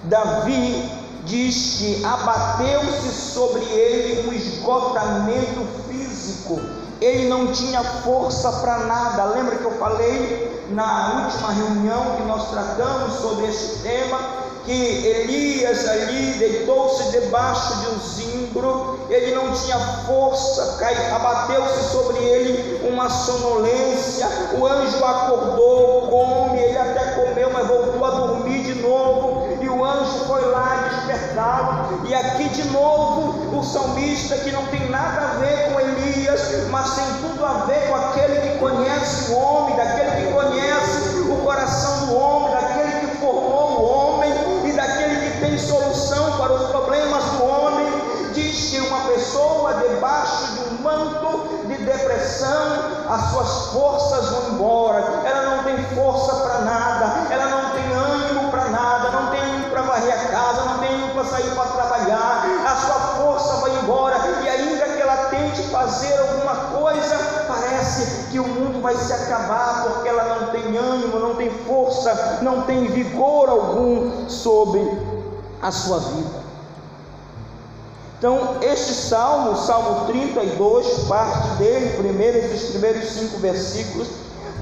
Davi 0.03 0.89
diz 1.25 1.77
que 1.79 2.05
abateu-se 2.05 3.09
sobre 3.09 3.63
ele 3.63 4.27
um 4.27 4.33
esgotamento 4.33 5.65
físico. 5.87 6.59
Ele 7.01 7.27
não 7.27 7.51
tinha 7.51 7.83
força 7.83 8.51
para 8.51 8.79
nada. 8.79 9.25
Lembra 9.25 9.57
que 9.57 9.65
eu 9.65 9.71
falei 9.71 10.65
na 10.69 11.25
última 11.25 11.51
reunião 11.51 12.15
que 12.15 12.23
nós 12.23 12.49
tratamos 12.49 13.13
sobre 13.19 13.47
esse 13.47 13.81
tema? 13.81 14.19
Que 14.65 15.05
Elias 15.05 15.87
ali 15.87 16.33
deitou-se 16.39 17.11
debaixo 17.11 17.75
de 17.81 17.87
um 17.87 17.99
zimbro, 17.99 18.99
ele 19.09 19.35
não 19.35 19.53
tinha 19.53 19.77
força, 20.07 20.79
abateu-se 21.15 21.91
sobre 21.91 22.17
ele 22.17 22.87
uma 22.87 23.07
sonolência. 23.07 24.27
O 24.57 24.65
anjo 24.65 25.05
acordou, 25.05 26.07
come, 26.09 26.59
ele 26.59 26.77
até 26.77 27.11
comeu, 27.11 27.51
mas 27.53 27.67
voltou 27.67 28.05
a 28.05 28.09
dormir 28.09 28.63
de 28.63 28.81
novo. 28.81 29.44
O 29.85 29.87
anjo 29.87 30.25
foi 30.25 30.41
lá 30.49 30.65
e 32.07 32.15
aqui 32.15 32.49
de 32.49 32.63
novo 32.71 33.55
o 33.55 33.63
salmista 33.63 34.35
que 34.37 34.51
não 34.51 34.65
tem 34.65 34.89
nada 34.89 35.21
a 35.21 35.33
ver 35.37 35.71
com 35.71 35.79
Elias, 35.79 36.67
mas 36.71 36.95
tem 36.95 37.05
tudo 37.21 37.45
a 37.45 37.65
ver 37.65 37.87
com 37.87 37.95
aquele 37.95 38.41
que 38.41 38.57
conhece 38.57 39.31
o 39.31 39.37
homem, 39.37 39.75
daquele 39.75 40.25
que 40.25 40.33
conhece 40.33 41.19
o 41.29 41.35
coração 41.43 42.07
do 42.07 42.15
homem, 42.15 42.51
daquele 42.55 42.99
que 42.99 43.17
formou 43.17 43.79
o 43.79 43.85
homem 43.85 44.33
e 44.63 44.71
daquele 44.71 45.29
que 45.29 45.39
tem 45.39 45.59
solução 45.59 46.35
para 46.35 46.53
os 46.53 46.67
problemas 46.71 47.23
do 47.23 47.45
homem. 47.45 47.85
Diz 48.33 48.71
que 48.71 48.79
uma 48.79 49.01
pessoa 49.01 49.75
debaixo 49.75 50.53
de 50.53 50.59
um 50.61 50.81
manto 50.81 51.67
de 51.67 51.77
depressão, 51.77 53.05
as 53.07 53.21
suas 53.29 53.67
forças 53.67 54.29
vão 54.31 54.53
embora, 54.53 55.21
ela 55.23 55.57
não 55.57 55.63
tem 55.63 55.77
força 55.95 56.35
para 56.37 56.61
nada, 56.61 57.31
ela 57.31 57.45
não 57.49 57.64
varrer 59.95 60.13
a 60.13 60.25
casa, 60.27 60.65
não 60.65 60.79
tem 60.79 61.09
para 61.09 61.23
sair 61.25 61.55
para 61.55 61.65
trabalhar, 61.65 62.45
a 62.65 62.75
sua 62.75 62.99
força 63.17 63.53
vai 63.61 63.79
embora, 63.79 64.17
e 64.43 64.49
ainda 64.49 64.85
que 64.85 65.01
ela 65.01 65.29
tente 65.29 65.61
fazer 65.69 66.17
alguma 66.19 66.55
coisa, 66.79 67.17
parece 67.47 68.29
que 68.29 68.39
o 68.39 68.47
mundo 68.47 68.81
vai 68.81 68.95
se 68.95 69.13
acabar, 69.13 69.83
porque 69.83 70.09
ela 70.09 70.39
não 70.39 70.47
tem 70.51 70.77
ânimo, 70.77 71.19
não 71.19 71.35
tem 71.35 71.49
força, 71.49 72.39
não 72.41 72.63
tem 72.63 72.87
vigor 72.87 73.49
algum 73.49 74.27
sobre 74.27 74.81
a 75.61 75.71
sua 75.71 75.99
vida. 75.99 76.45
Então, 78.17 78.57
este 78.61 78.93
salmo, 78.93 79.55
Salmo 79.57 80.05
32, 80.07 81.05
parte 81.07 81.47
dele, 81.57 81.97
primeiros, 81.97 82.63
os 82.63 82.69
primeiros 82.71 83.09
cinco 83.09 83.37
versículos, 83.39 84.07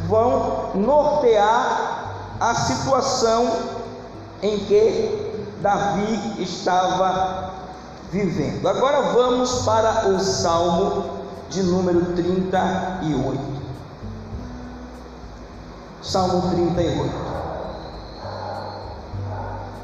vão 0.08 0.72
nortear 0.76 2.36
a 2.40 2.56
situação 2.56 3.48
em 4.42 4.60
que 4.60 5.23
Davi 5.64 6.44
estava 6.44 7.54
vivendo. 8.12 8.68
Agora 8.68 9.14
vamos 9.14 9.62
para 9.64 10.10
o 10.10 10.20
Salmo 10.20 11.06
de 11.50 11.64
número 11.64 12.14
38. 12.14 13.40
Salmo 16.02 16.50
38. 16.50 17.10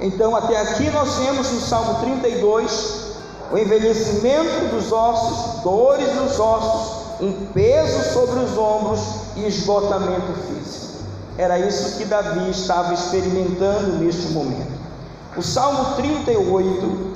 Então, 0.01 0.35
até 0.35 0.59
aqui 0.59 0.91
nós 0.91 1.15
temos 1.15 1.49
no 1.49 1.61
Salmo 1.61 1.95
32 2.01 3.15
o 3.49 3.57
envelhecimento 3.57 4.75
dos 4.75 4.91
ossos, 4.91 5.63
dores 5.63 6.13
nos 6.13 6.37
ossos, 6.37 7.21
um 7.21 7.47
peso 7.53 8.13
sobre 8.13 8.41
os 8.41 8.57
ombros 8.57 8.99
e 9.37 9.47
esgotamento 9.47 10.33
físico. 10.45 11.05
Era 11.37 11.57
isso 11.57 11.97
que 11.97 12.03
Davi 12.03 12.49
estava 12.49 12.93
experimentando 12.93 13.93
neste 13.93 14.27
momento. 14.33 14.88
O 15.37 15.41
Salmo 15.41 15.95
38, 15.95 17.15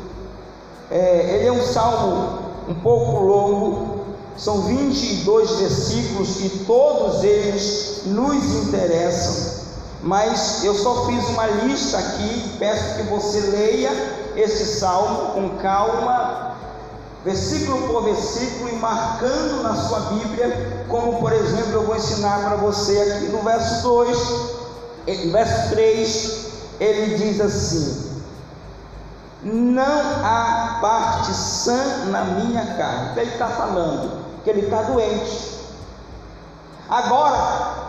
é, 0.91 1.38
ele 1.38 1.47
é 1.47 1.52
um 1.52 1.63
salmo 1.63 2.39
um 2.67 2.76
pouco 2.76 3.19
longo, 3.19 4.06
são 4.38 4.62
22 4.62 5.52
versículos 5.60 6.41
e 6.41 6.49
todos 6.65 7.23
eles 7.23 8.02
nos 8.06 8.43
interessam, 8.65 9.63
mas 10.02 10.63
eu 10.63 10.73
só 10.76 11.06
fiz 11.06 11.23
uma 11.30 11.47
lista 11.47 11.97
aqui, 11.97 12.56
peço 12.60 12.95
que 12.95 13.04
você 13.04 13.39
leia 13.39 13.91
esse 14.36 14.80
salmo 14.80 15.34
com 15.34 15.58
calma, 15.58 16.56
versículo 17.23 17.88
por 17.88 18.04
versículo 18.04 18.69
e 18.69 18.76
marcando 18.76 19.63
na 19.63 19.76
sua 19.76 19.99
Bíblia, 19.99 20.86
como 20.88 21.19
por 21.19 21.32
exemplo 21.32 21.73
eu 21.73 21.84
vou 21.84 21.95
ensinar 21.95 22.39
para 22.43 22.58
você 22.58 22.99
aqui 22.99 23.26
no 23.28 23.41
verso 23.41 23.84
2 23.84 24.63
em 25.06 25.32
verso 25.32 25.69
3, 25.71 26.45
ele 26.80 27.17
diz 27.17 27.41
assim: 27.41 28.03
Não 29.44 30.24
há 30.24 30.78
parte 30.82 31.34
sã 31.34 32.06
na 32.06 32.22
minha 32.24 32.66
carne. 32.76 33.10
Então, 33.12 33.24
ele 33.24 33.34
está 33.34 33.48
falando 33.48 34.24
que 34.44 34.50
ele 34.50 34.62
está 34.62 34.84
doente. 34.84 35.54
Agora, 36.90 37.84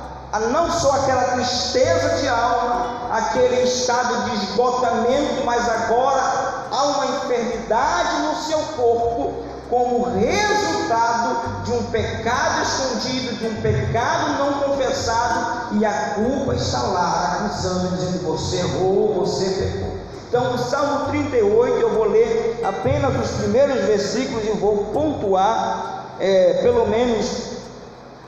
não 0.50 0.70
só 0.70 0.92
aquela 0.92 1.22
tristeza 1.34 2.16
de 2.20 2.28
alma, 2.28 3.08
aquele 3.12 3.62
estado 3.62 4.24
de 4.24 4.44
esgotamento, 4.44 5.44
mas 5.44 5.68
agora 5.68 6.66
há 6.70 6.82
uma 6.84 7.06
enfermidade 7.06 8.22
no 8.22 8.34
seu 8.42 8.58
corpo 8.76 9.44
como 9.70 10.04
resultado 10.16 11.62
de 11.64 11.72
um 11.72 11.84
pecado 11.84 12.62
escondido, 12.62 13.36
de 13.36 13.46
um 13.46 13.62
pecado 13.62 14.30
não 14.38 14.52
confessado, 14.54 15.74
e 15.78 15.84
a 15.84 16.14
culpa 16.14 16.54
está 16.54 16.82
lá 16.82 17.38
acusando, 17.40 17.96
dizendo 17.96 18.18
que 18.18 18.24
você 18.24 18.56
errou, 18.56 19.14
você 19.14 19.44
pecou. 19.50 20.03
Então, 20.36 20.50
no 20.50 20.58
Salmo 20.58 21.10
38, 21.10 21.78
eu 21.78 21.90
vou 21.90 22.08
ler 22.08 22.58
apenas 22.64 23.24
os 23.24 23.36
primeiros 23.36 23.84
versículos 23.84 24.44
e 24.44 24.50
vou 24.58 24.86
pontuar, 24.86 26.16
é, 26.18 26.54
pelo 26.54 26.88
menos, 26.88 27.52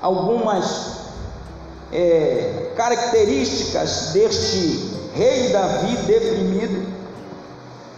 algumas 0.00 0.98
é, 1.92 2.70
características 2.76 4.10
deste 4.12 4.88
rei 5.16 5.48
Davi 5.48 5.96
deprimido 6.06 6.94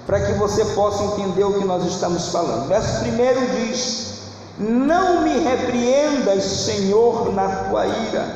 para 0.06 0.20
que 0.20 0.32
você 0.38 0.64
possa 0.64 1.04
entender 1.04 1.44
o 1.44 1.58
que 1.58 1.66
nós 1.66 1.84
estamos 1.84 2.28
falando. 2.28 2.66
Verso 2.66 3.04
1 3.04 3.66
diz: 3.66 4.20
Não 4.58 5.20
me 5.20 5.38
repreendas, 5.38 6.44
Senhor, 6.44 7.30
na 7.34 7.46
tua 7.66 7.86
ira, 7.86 8.26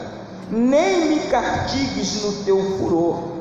nem 0.51 1.07
me 1.07 1.21
castigues 1.31 2.23
no 2.23 2.45
teu 2.45 2.61
furor. 2.77 3.33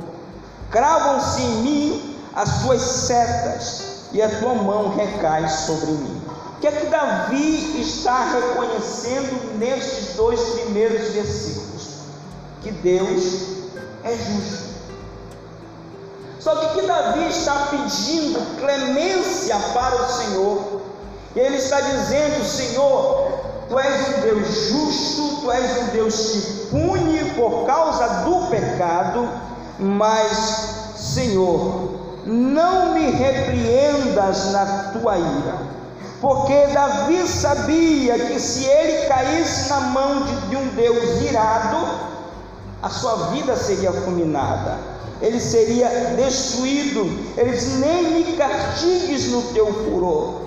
Cravam-se 0.69 1.41
em 1.41 1.55
mim 1.57 2.10
as 2.33 2.61
tuas 2.63 2.81
setas, 2.81 3.91
e 4.13 4.21
a 4.21 4.29
tua 4.39 4.55
mão 4.55 4.95
recai 4.95 5.47
sobre 5.47 5.91
mim. 5.91 6.21
O 6.57 6.59
que 6.61 6.67
é 6.67 6.71
que 6.71 6.87
Davi 6.87 7.81
está 7.81 8.31
reconhecendo 8.33 9.57
nestes 9.57 10.15
dois 10.15 10.39
primeiros 10.39 11.09
versículos? 11.13 11.87
Que 12.61 12.71
Deus 12.71 13.23
é 14.03 14.15
justo. 14.15 14.71
Só 16.39 16.55
que 16.55 16.79
que 16.79 16.87
Davi 16.87 17.29
está 17.29 17.67
pedindo 17.71 18.59
clemência 18.59 19.57
para 19.73 19.95
o 19.95 20.09
Senhor. 20.09 20.81
E 21.35 21.39
ele 21.39 21.57
está 21.57 21.79
dizendo: 21.81 22.43
Senhor, 22.43 23.39
tu 23.69 23.79
és 23.79 24.09
um 24.09 24.21
Deus 24.21 24.47
justo, 24.69 25.41
tu 25.41 25.51
és 25.51 25.83
um 25.83 25.85
Deus 25.87 26.15
que 26.15 26.41
pune 26.67 27.31
por 27.35 27.65
causa 27.65 28.07
do 28.25 28.47
pecado, 28.49 29.29
mas, 29.79 30.93
Senhor, 30.95 32.00
não 32.25 32.93
me 32.93 33.09
repreendas 33.11 34.51
na 34.51 34.91
tua 34.93 35.17
ira. 35.17 35.57
Porque 36.19 36.67
Davi 36.67 37.27
sabia 37.27 38.19
que 38.19 38.39
se 38.39 38.65
ele 38.65 39.07
caísse 39.07 39.69
na 39.69 39.79
mão 39.79 40.23
de, 40.23 40.49
de 40.49 40.55
um 40.55 40.67
Deus 40.69 41.21
irado, 41.21 41.87
a 42.81 42.89
sua 42.89 43.29
vida 43.31 43.55
seria 43.55 43.91
fulminada 43.91 44.91
ele 45.21 45.39
seria 45.39 45.87
destruído. 46.15 47.01
Ele 47.37 47.51
diz: 47.51 47.77
Nem 47.77 48.13
me 48.13 48.35
castigues 48.35 49.27
no 49.31 49.41
teu 49.53 49.71
furor. 49.71 50.41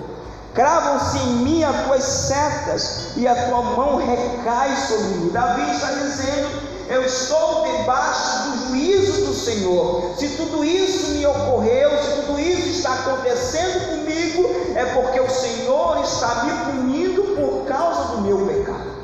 Cravam-se 0.53 1.17
em 1.17 1.35
mim 1.37 1.63
as 1.63 1.85
tuas 1.85 2.03
setas, 2.03 3.11
e 3.17 3.27
a 3.27 3.47
tua 3.47 3.61
mão 3.61 3.97
recai 3.97 4.75
sobre 4.87 5.07
mim. 5.19 5.29
Davi 5.29 5.71
está 5.71 5.91
dizendo: 5.91 6.74
Eu 6.87 7.03
estou 7.03 7.63
debaixo 7.63 8.49
do 8.49 8.67
juízo 8.67 9.25
do 9.25 9.33
Senhor. 9.33 10.13
Se 10.17 10.29
tudo 10.29 10.63
isso 10.63 11.11
me 11.11 11.25
ocorreu, 11.25 11.89
se 12.01 12.21
tudo 12.21 12.39
isso 12.39 12.69
está 12.69 12.93
acontecendo 12.93 13.89
comigo, 13.89 14.49
é 14.75 14.85
porque 14.85 15.19
o 15.19 15.29
Senhor 15.29 16.03
está 16.03 16.43
me 16.43 16.71
punindo 16.71 17.23
por 17.35 17.65
causa 17.65 18.15
do 18.15 18.21
meu 18.21 18.45
pecado. 18.45 18.95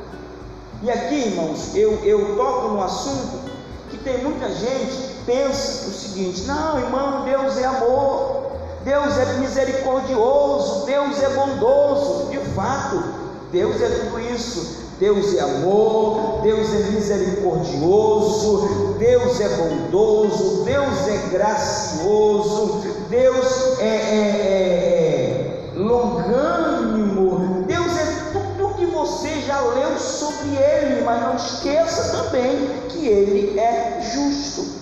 E 0.83 0.91
aqui, 0.91 1.15
irmãos, 1.15 1.75
eu, 1.75 1.93
eu 2.03 2.35
toco 2.35 2.69
no 2.69 2.83
assunto 2.83 3.51
que 3.89 3.97
tem 3.97 4.23
muita 4.23 4.49
gente 4.49 5.11
pensa 5.25 5.87
o 5.87 5.91
seguinte: 5.91 6.43
não, 6.43 6.79
irmão, 6.79 7.23
Deus 7.23 7.57
é 7.57 7.65
amor, 7.65 8.51
Deus 8.83 9.17
é 9.17 9.33
misericordioso, 9.33 10.85
Deus 10.85 11.21
é 11.21 11.29
bondoso. 11.29 12.29
De 12.29 12.39
fato, 12.55 13.03
Deus 13.51 13.81
é 13.81 13.89
tudo 13.89 14.19
isso. 14.19 14.90
Deus 15.01 15.33
é 15.33 15.39
amor, 15.39 16.41
Deus 16.43 16.71
é 16.75 16.91
misericordioso, 16.91 18.93
Deus 18.99 19.41
é 19.41 19.49
bondoso, 19.49 20.63
Deus 20.63 21.07
é 21.07 21.17
gracioso, 21.31 22.83
Deus 23.09 23.79
é, 23.79 23.87
é, 23.87 25.71
é 25.73 25.75
longânimo, 25.75 27.63
Deus 27.65 27.97
é 27.97 28.05
tudo 28.31 28.75
que 28.75 28.85
você 28.85 29.41
já 29.41 29.59
leu 29.61 29.97
sobre 29.97 30.55
Ele, 30.55 31.01
mas 31.01 31.19
não 31.19 31.35
esqueça 31.35 32.21
também 32.21 32.69
que 32.89 33.07
Ele 33.07 33.59
é 33.59 34.07
justo. 34.13 34.81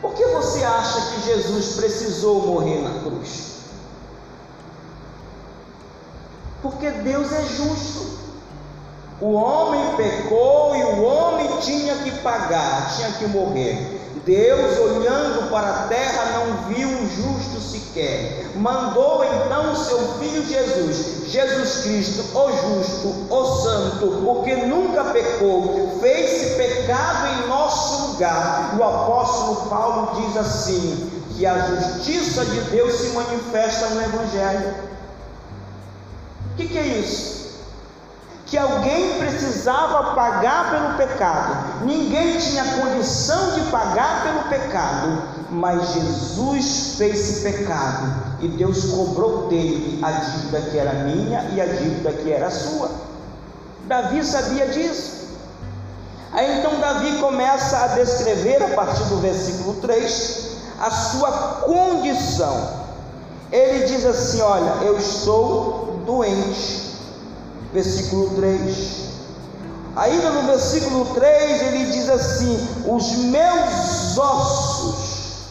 Por 0.00 0.14
que 0.14 0.24
você 0.26 0.62
acha 0.62 1.00
que 1.00 1.26
Jesus 1.26 1.74
precisou 1.74 2.46
morrer 2.46 2.80
na 2.82 3.00
cruz? 3.00 3.59
Porque 6.62 6.90
Deus 6.90 7.32
é 7.32 7.42
justo. 7.42 8.20
O 9.20 9.32
homem 9.32 9.96
pecou 9.96 10.74
e 10.74 10.82
o 10.82 11.02
homem 11.04 11.48
tinha 11.60 11.94
que 11.96 12.10
pagar, 12.22 12.94
tinha 12.96 13.12
que 13.12 13.26
morrer. 13.26 13.98
Deus, 14.24 14.78
olhando 14.78 15.50
para 15.50 15.68
a 15.68 15.82
terra, 15.88 16.38
não 16.38 16.68
viu 16.68 16.88
um 16.88 17.08
justo 17.08 17.60
sequer. 17.60 18.50
Mandou 18.56 19.24
então 19.24 19.72
o 19.72 19.76
seu 19.76 19.98
filho 20.18 20.44
Jesus, 20.44 21.26
Jesus 21.26 21.82
Cristo, 21.82 22.36
o 22.36 22.50
justo, 22.50 23.26
o 23.30 23.44
santo, 23.62 24.30
o 24.30 24.42
que 24.42 24.56
nunca 24.56 25.04
pecou, 25.04 25.98
fez-se 26.00 26.56
pecado 26.56 27.26
em 27.26 27.48
nosso 27.48 28.12
lugar. 28.12 28.76
O 28.78 28.84
apóstolo 28.84 29.68
Paulo 29.68 30.20
diz 30.20 30.36
assim: 30.36 31.10
que 31.40 31.46
a 31.46 31.58
justiça 31.58 32.44
de 32.44 32.60
Deus 32.70 32.94
se 32.96 33.08
manifesta 33.14 33.86
no 33.86 34.02
Evangelho. 34.02 34.74
Que, 36.60 36.68
que 36.68 36.78
é 36.78 36.86
isso? 36.98 37.40
que 38.50 38.58
alguém 38.58 39.16
precisava 39.16 40.12
pagar 40.12 40.72
pelo 40.72 40.94
pecado, 40.96 41.84
ninguém 41.84 42.36
tinha 42.36 42.64
condição 42.64 43.52
de 43.52 43.60
pagar 43.70 44.24
pelo 44.24 44.48
pecado, 44.48 45.22
mas 45.50 45.92
Jesus 45.92 46.96
fez 46.98 47.20
esse 47.20 47.42
pecado 47.42 48.12
e 48.40 48.48
Deus 48.48 48.86
cobrou 48.86 49.46
dele 49.48 50.00
a 50.02 50.10
dívida 50.10 50.60
que 50.62 50.78
era 50.78 50.92
minha 51.04 51.42
e 51.52 51.60
a 51.60 51.66
dívida 51.66 52.12
que 52.12 52.32
era 52.32 52.50
sua. 52.50 52.90
Davi 53.86 54.24
sabia 54.24 54.66
disso. 54.66 55.28
Aí 56.32 56.58
então 56.58 56.80
Davi 56.80 57.18
começa 57.18 57.84
a 57.84 57.86
descrever 57.88 58.64
a 58.64 58.74
partir 58.74 59.04
do 59.04 59.18
versículo 59.18 59.74
3 59.74 60.56
a 60.80 60.90
sua 60.90 61.30
condição. 61.64 62.80
Ele 63.52 63.86
diz 63.86 64.04
assim: 64.04 64.40
Olha, 64.40 64.84
eu 64.84 64.98
estou 64.98 65.89
doente 66.10 66.90
versículo 67.72 68.30
3. 68.36 69.10
Ainda 69.96 70.30
no 70.30 70.42
versículo 70.42 71.04
3 71.14 71.62
ele 71.62 71.92
diz 71.92 72.08
assim: 72.08 72.68
Os 72.86 73.12
meus 73.16 74.18
ossos, 74.18 75.44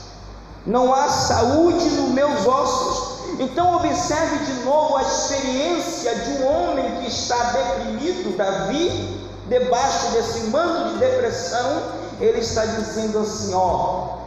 não 0.65 0.93
há 0.93 1.07
saúde 1.09 1.85
nos 1.89 2.09
meus 2.09 2.45
ossos. 2.45 3.09
Então, 3.39 3.77
observe 3.77 4.45
de 4.45 4.65
novo 4.65 4.97
a 4.97 5.01
experiência 5.01 6.13
de 6.15 6.31
um 6.31 6.47
homem 6.47 6.97
que 6.97 7.07
está 7.07 7.37
deprimido, 7.51 8.35
Davi, 8.35 9.29
debaixo 9.47 10.11
desse 10.11 10.39
manto 10.47 10.93
de 10.93 10.99
depressão. 10.99 11.99
Ele 12.19 12.39
está 12.39 12.65
dizendo 12.65 13.19
assim: 13.19 13.53
Ó, 13.53 14.17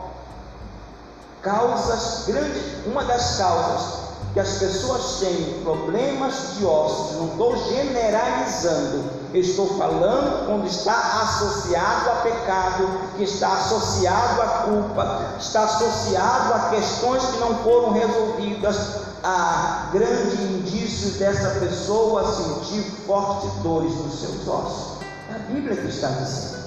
causas 1.42 2.24
grandes, 2.26 2.62
uma 2.86 3.04
das 3.04 3.36
causas 3.36 4.01
que 4.32 4.40
as 4.40 4.54
pessoas 4.54 5.20
têm 5.20 5.62
problemas 5.62 6.56
de 6.56 6.64
ossos, 6.64 7.16
não 7.18 7.26
estou 7.32 7.56
generalizando, 7.68 9.04
estou 9.34 9.76
falando 9.76 10.46
quando 10.46 10.66
está 10.66 11.22
associado 11.22 12.10
a 12.10 12.14
pecado, 12.22 12.88
que 13.16 13.24
está 13.24 13.52
associado 13.52 14.40
a 14.40 14.46
culpa, 14.46 15.34
está 15.38 15.64
associado 15.64 16.54
a 16.54 16.70
questões 16.70 17.24
que 17.26 17.38
não 17.38 17.56
foram 17.56 17.92
resolvidas, 17.92 18.76
há 19.22 19.90
grandes 19.92 20.40
indícios 20.40 21.16
dessa 21.16 21.60
pessoa 21.60 22.24
sentir 22.34 22.82
fortes 23.06 23.52
dores 23.62 23.94
nos 23.96 24.18
seus 24.18 24.48
ossos. 24.48 25.02
É 25.30 25.34
a 25.34 25.38
Bíblia 25.38 25.76
que 25.76 25.88
está 25.88 26.08
dizendo. 26.08 26.62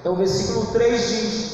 Então 0.00 0.14
o 0.14 0.16
versículo 0.16 0.66
3 0.72 1.08
diz 1.08 1.52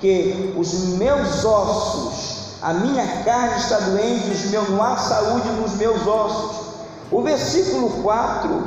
que 0.00 0.54
os 0.58 0.74
meus 0.96 1.44
ossos 1.44 2.33
a 2.64 2.72
minha 2.72 3.06
carne 3.24 3.58
está 3.58 3.78
doente, 3.78 4.30
os 4.30 4.46
meus, 4.46 4.70
não 4.70 4.82
há 4.82 4.96
saúde 4.96 5.48
nos 5.50 5.74
meus 5.74 6.06
ossos. 6.06 6.74
O 7.10 7.22
versículo 7.22 8.02
4 8.02 8.66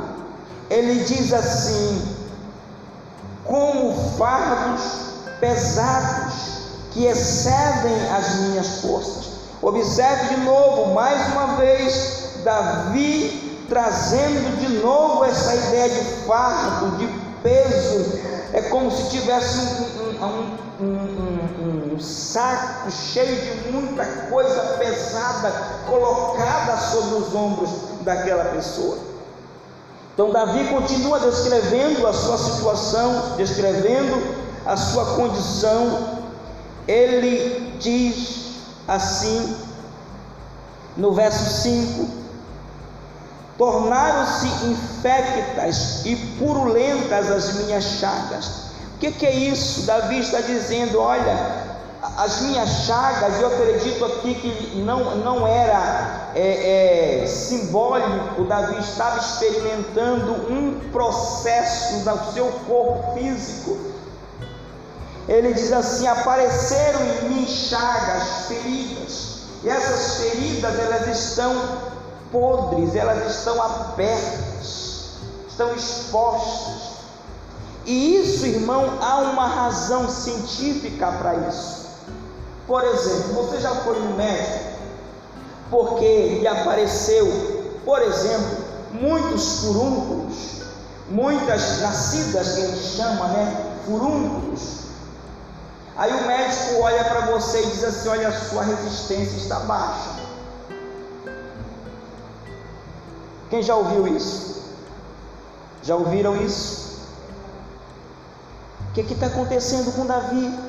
ele 0.70 1.02
diz 1.04 1.32
assim: 1.32 2.16
como 3.44 3.94
fardos 4.16 4.82
pesados 5.40 6.34
que 6.92 7.06
excedem 7.06 8.10
as 8.16 8.36
minhas 8.36 8.80
forças. 8.80 9.32
Observe 9.60 10.36
de 10.36 10.40
novo, 10.42 10.94
mais 10.94 11.32
uma 11.32 11.56
vez, 11.56 12.38
Davi 12.44 13.64
trazendo 13.68 14.58
de 14.60 14.78
novo 14.78 15.24
essa 15.24 15.54
ideia 15.54 15.90
de 15.90 16.04
fardo, 16.26 16.96
de 16.96 17.06
peso, 17.42 18.18
é 18.52 18.62
como 18.62 18.90
se 18.90 19.10
tivesse 19.10 19.58
um, 19.58 20.24
um, 20.24 20.84
um, 20.84 21.94
um, 21.94 22.00
saco 22.00 22.90
cheio 22.90 23.36
de 23.36 23.72
muita 23.72 24.04
coisa 24.30 24.76
pesada 24.78 25.52
colocada 25.86 26.76
sobre 26.78 27.14
os 27.16 27.34
ombros 27.34 27.70
daquela 28.02 28.44
pessoa. 28.46 28.98
Então, 30.14 30.30
Davi 30.30 30.66
continua 30.68 31.20
descrevendo 31.20 32.06
a 32.06 32.12
sua 32.12 32.38
situação, 32.38 33.36
descrevendo 33.36 34.34
a 34.66 34.76
sua 34.76 35.14
condição. 35.14 36.18
Ele 36.88 37.76
diz 37.78 38.54
assim, 38.88 39.56
no 40.96 41.12
verso 41.12 41.62
5: 41.62 42.17
Tornaram-se 43.58 44.46
infectas 44.66 46.06
e 46.06 46.14
purulentas 46.38 47.28
as 47.28 47.54
minhas 47.56 47.82
chagas. 47.84 48.46
O 48.94 48.98
que, 49.00 49.10
que 49.10 49.26
é 49.26 49.34
isso? 49.34 49.82
Davi 49.82 50.20
está 50.20 50.40
dizendo: 50.40 51.00
Olha, 51.00 51.66
as 52.16 52.40
minhas 52.42 52.68
chagas, 52.86 53.40
eu 53.40 53.48
acredito 53.48 54.04
aqui 54.04 54.34
que 54.36 54.78
não, 54.78 55.16
não 55.16 55.44
era 55.44 56.30
é, 56.36 57.22
é, 57.22 57.26
simbólico, 57.26 58.44
Davi 58.44 58.78
estava 58.78 59.18
experimentando 59.18 60.32
um 60.52 60.78
processo 60.92 62.04
no 62.08 62.32
seu 62.32 62.46
corpo 62.66 63.14
físico. 63.14 63.76
Ele 65.28 65.52
diz 65.52 65.72
assim: 65.72 66.06
apareceram 66.06 67.00
em 67.00 67.28
mim 67.30 67.46
chagas, 67.46 68.46
feridas, 68.46 69.38
e 69.64 69.68
essas 69.68 70.16
feridas 70.18 70.78
elas 70.78 71.06
estão 71.08 71.97
podres, 72.30 72.94
elas 72.94 73.36
estão 73.36 73.60
abertas, 73.62 75.10
estão 75.48 75.74
expostas. 75.74 76.98
E 77.84 78.16
isso, 78.16 78.46
irmão, 78.46 78.98
há 79.00 79.18
uma 79.18 79.46
razão 79.46 80.08
científica 80.08 81.10
para 81.12 81.34
isso. 81.48 81.88
Por 82.66 82.84
exemplo, 82.84 83.34
você 83.34 83.60
já 83.60 83.74
foi 83.76 83.98
no 83.98 84.14
médico 84.16 84.68
porque 85.70 86.38
lhe 86.40 86.46
apareceu, 86.46 87.26
por 87.84 88.00
exemplo, 88.02 88.64
muitos 88.92 89.60
furúnculos, 89.60 90.34
muitas 91.10 91.80
nascidas 91.80 92.52
que 92.52 92.60
ele 92.60 92.76
chama, 92.76 93.28
né? 93.28 93.74
Furúnculos. 93.86 94.78
Aí 95.96 96.12
o 96.12 96.26
médico 96.26 96.82
olha 96.82 97.04
para 97.04 97.26
você 97.32 97.62
e 97.62 97.66
diz 97.66 97.84
assim: 97.84 98.08
Olha, 98.08 98.28
a 98.28 98.40
sua 98.40 98.62
resistência 98.62 99.36
está 99.36 99.60
baixa. 99.60 100.27
Quem 103.50 103.62
já 103.62 103.74
ouviu 103.74 104.06
isso? 104.08 104.62
Já 105.82 105.96
ouviram 105.96 106.36
isso? 106.36 106.98
O 108.90 108.92
que 108.92 109.12
está 109.12 109.26
acontecendo 109.26 109.94
com 109.94 110.06
Davi? 110.06 110.68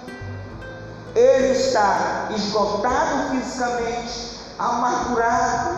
ele 1.16 1.52
está 1.54 2.30
esgotado 2.36 3.30
fisicamente, 3.32 4.40
amargurado, 4.58 5.78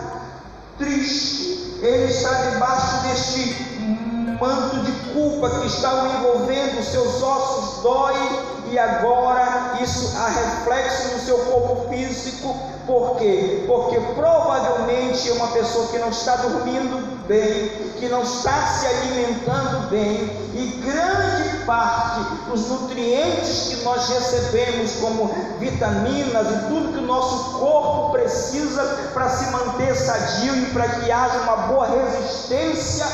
triste, 0.78 1.78
ele 1.82 2.10
está 2.10 2.30
debaixo 2.50 3.02
deste 3.08 4.36
manto 4.40 4.80
de 4.80 4.92
culpa 5.12 5.50
que 5.60 5.66
está 5.66 6.02
o 6.02 6.06
envolvendo, 6.06 6.82
seus 6.82 7.22
ossos 7.22 7.82
doem 7.82 8.52
e 8.70 8.78
agora 8.78 9.78
isso 9.80 10.16
há 10.16 10.28
reflexo 10.28 11.14
no 11.14 11.20
seu 11.20 11.38
corpo 11.38 11.88
físico, 11.88 12.56
por 12.86 13.16
quê? 13.16 13.64
Porque 13.66 13.98
provavelmente 14.14 15.30
é 15.30 15.32
uma 15.34 15.48
pessoa 15.48 15.88
que 15.88 15.98
não 15.98 16.08
está 16.08 16.36
dormindo 16.36 17.26
bem, 17.26 17.68
que 17.98 18.08
não 18.08 18.22
está 18.22 18.66
se 18.66 18.86
alimentando 18.86 19.88
bem, 19.88 20.30
e 20.54 20.80
grande 20.84 21.64
parte 21.64 22.20
dos 22.48 22.68
nutrientes 22.68 23.68
que 23.68 23.84
nós 23.84 24.08
recebemos, 24.08 24.96
como 24.96 25.30
vitaminas 25.58 26.46
e 26.48 26.68
tudo 26.68 26.92
que 26.92 26.98
o 26.98 27.06
nosso 27.06 27.58
corpo 27.58 28.12
precisa 28.12 28.82
para 29.14 29.28
se 29.28 29.50
manter 29.50 29.94
sadio 29.94 30.56
e 30.56 30.66
para 30.66 30.88
que 30.88 31.10
haja 31.10 31.38
uma 31.40 31.56
boa 31.68 31.86
resistência, 31.86 33.06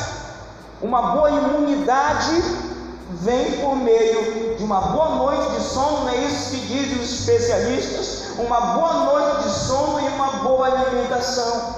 uma 0.81 1.13
boa 1.13 1.29
imunidade, 1.29 2.68
vem 3.11 3.53
por 3.59 3.75
meio 3.75 4.55
de 4.55 4.63
uma 4.63 4.81
boa 4.81 5.09
noite 5.15 5.51
de 5.55 5.63
sono, 5.63 6.05
não 6.05 6.09
é 6.09 6.17
isso 6.17 6.51
que 6.51 6.59
dizem 6.67 6.99
os 6.99 7.11
especialistas? 7.11 8.29
Uma 8.37 8.59
boa 8.59 8.93
noite 8.93 9.43
de 9.43 9.53
sono 9.53 9.99
e 9.99 10.07
uma 10.09 10.27
boa 10.43 10.67
alimentação. 10.67 11.75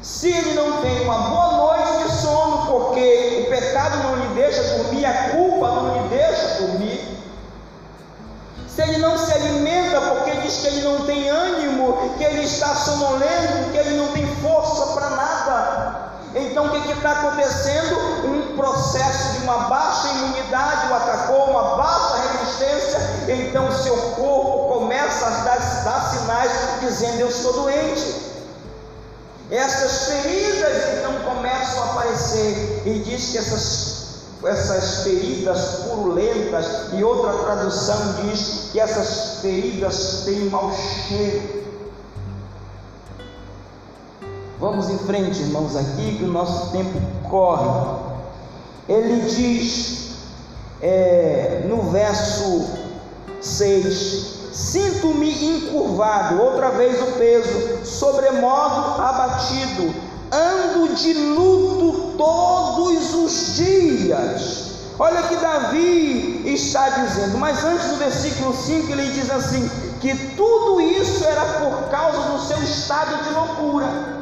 Se 0.00 0.30
ele 0.30 0.54
não 0.54 0.80
tem 0.82 1.00
uma 1.02 1.18
boa 1.18 1.52
noite 1.56 2.04
de 2.04 2.12
sono, 2.22 2.66
porque 2.66 3.44
o 3.46 3.50
pecado 3.50 3.98
não 4.04 4.16
lhe 4.16 4.34
deixa 4.34 4.62
dormir, 4.78 5.04
a 5.04 5.30
culpa 5.30 5.66
não 5.68 5.94
lhe 5.94 6.08
deixa 6.08 6.60
dormir. 6.60 7.16
Se 8.68 8.82
ele 8.82 8.98
não 8.98 9.18
se 9.18 9.32
alimenta 9.32 10.00
porque 10.02 10.30
diz 10.42 10.58
que 10.58 10.66
ele 10.68 10.82
não 10.82 11.06
tem 11.06 11.28
ânimo, 11.28 12.14
que 12.16 12.24
ele 12.24 12.44
está 12.44 12.74
sonolento, 12.74 13.72
que 13.72 13.78
ele 13.78 13.96
não 13.96 14.08
tem 14.12 14.26
força 14.36 14.92
para. 14.94 15.15
Então 16.36 16.66
o 16.66 16.70
que 16.82 16.92
está 16.92 17.12
acontecendo? 17.12 17.96
Um 18.26 18.56
processo 18.56 19.32
de 19.32 19.44
uma 19.44 19.68
baixa 19.70 20.08
imunidade 20.08 20.92
o 20.92 20.94
atacou, 20.94 21.44
uma 21.46 21.76
baixa 21.76 22.16
resistência, 22.28 22.98
então 23.26 23.72
seu 23.72 23.96
corpo 23.96 24.78
começa 24.78 25.26
a 25.26 25.30
dar, 25.30 25.58
dar 25.84 26.10
sinais 26.10 26.52
dizendo 26.80 27.20
eu 27.20 27.28
estou 27.28 27.54
doente. 27.54 28.36
Essas 29.50 30.08
feridas 30.08 30.98
então 30.98 31.14
começam 31.20 31.82
a 31.82 31.86
aparecer 31.86 32.82
e 32.84 32.98
diz 32.98 33.30
que 33.30 33.38
essas 33.38 33.96
essas 34.44 35.02
feridas 35.02 35.86
purulentas 35.86 36.92
e 36.92 37.02
outra 37.02 37.32
tradução 37.32 37.96
diz 38.22 38.68
que 38.70 38.78
essas 38.78 39.40
feridas 39.40 40.22
têm 40.24 40.50
mau 40.50 40.70
cheiro. 41.08 41.55
Vamos 44.58 44.88
em 44.88 44.96
frente, 44.96 45.42
irmãos, 45.42 45.76
aqui 45.76 46.16
que 46.16 46.24
o 46.24 46.28
nosso 46.28 46.72
tempo 46.72 46.98
corre. 47.28 47.68
Ele 48.88 49.28
diz 49.28 50.12
é, 50.80 51.66
no 51.68 51.90
verso 51.90 52.64
6: 53.38 54.50
Sinto-me 54.54 55.58
encurvado, 55.58 56.40
outra 56.40 56.70
vez 56.70 56.98
o 57.02 57.12
peso, 57.18 57.84
sobremodo 57.84 59.02
abatido, 59.02 59.94
ando 60.32 60.94
de 60.94 61.12
luto 61.12 62.14
todos 62.16 63.12
os 63.12 63.56
dias. 63.56 64.66
Olha 64.98 65.24
que 65.24 65.36
Davi 65.36 66.44
está 66.46 66.88
dizendo, 66.88 67.36
mas 67.36 67.62
antes 67.62 67.90
do 67.90 67.96
versículo 67.96 68.54
5 68.54 68.90
ele 68.90 69.12
diz 69.12 69.30
assim: 69.30 69.70
que 70.00 70.14
tudo 70.34 70.80
isso 70.80 71.22
era 71.24 71.44
por 71.44 71.90
causa 71.90 72.30
do 72.30 72.40
seu 72.40 72.62
estado 72.62 73.22
de 73.22 73.34
loucura 73.34 74.15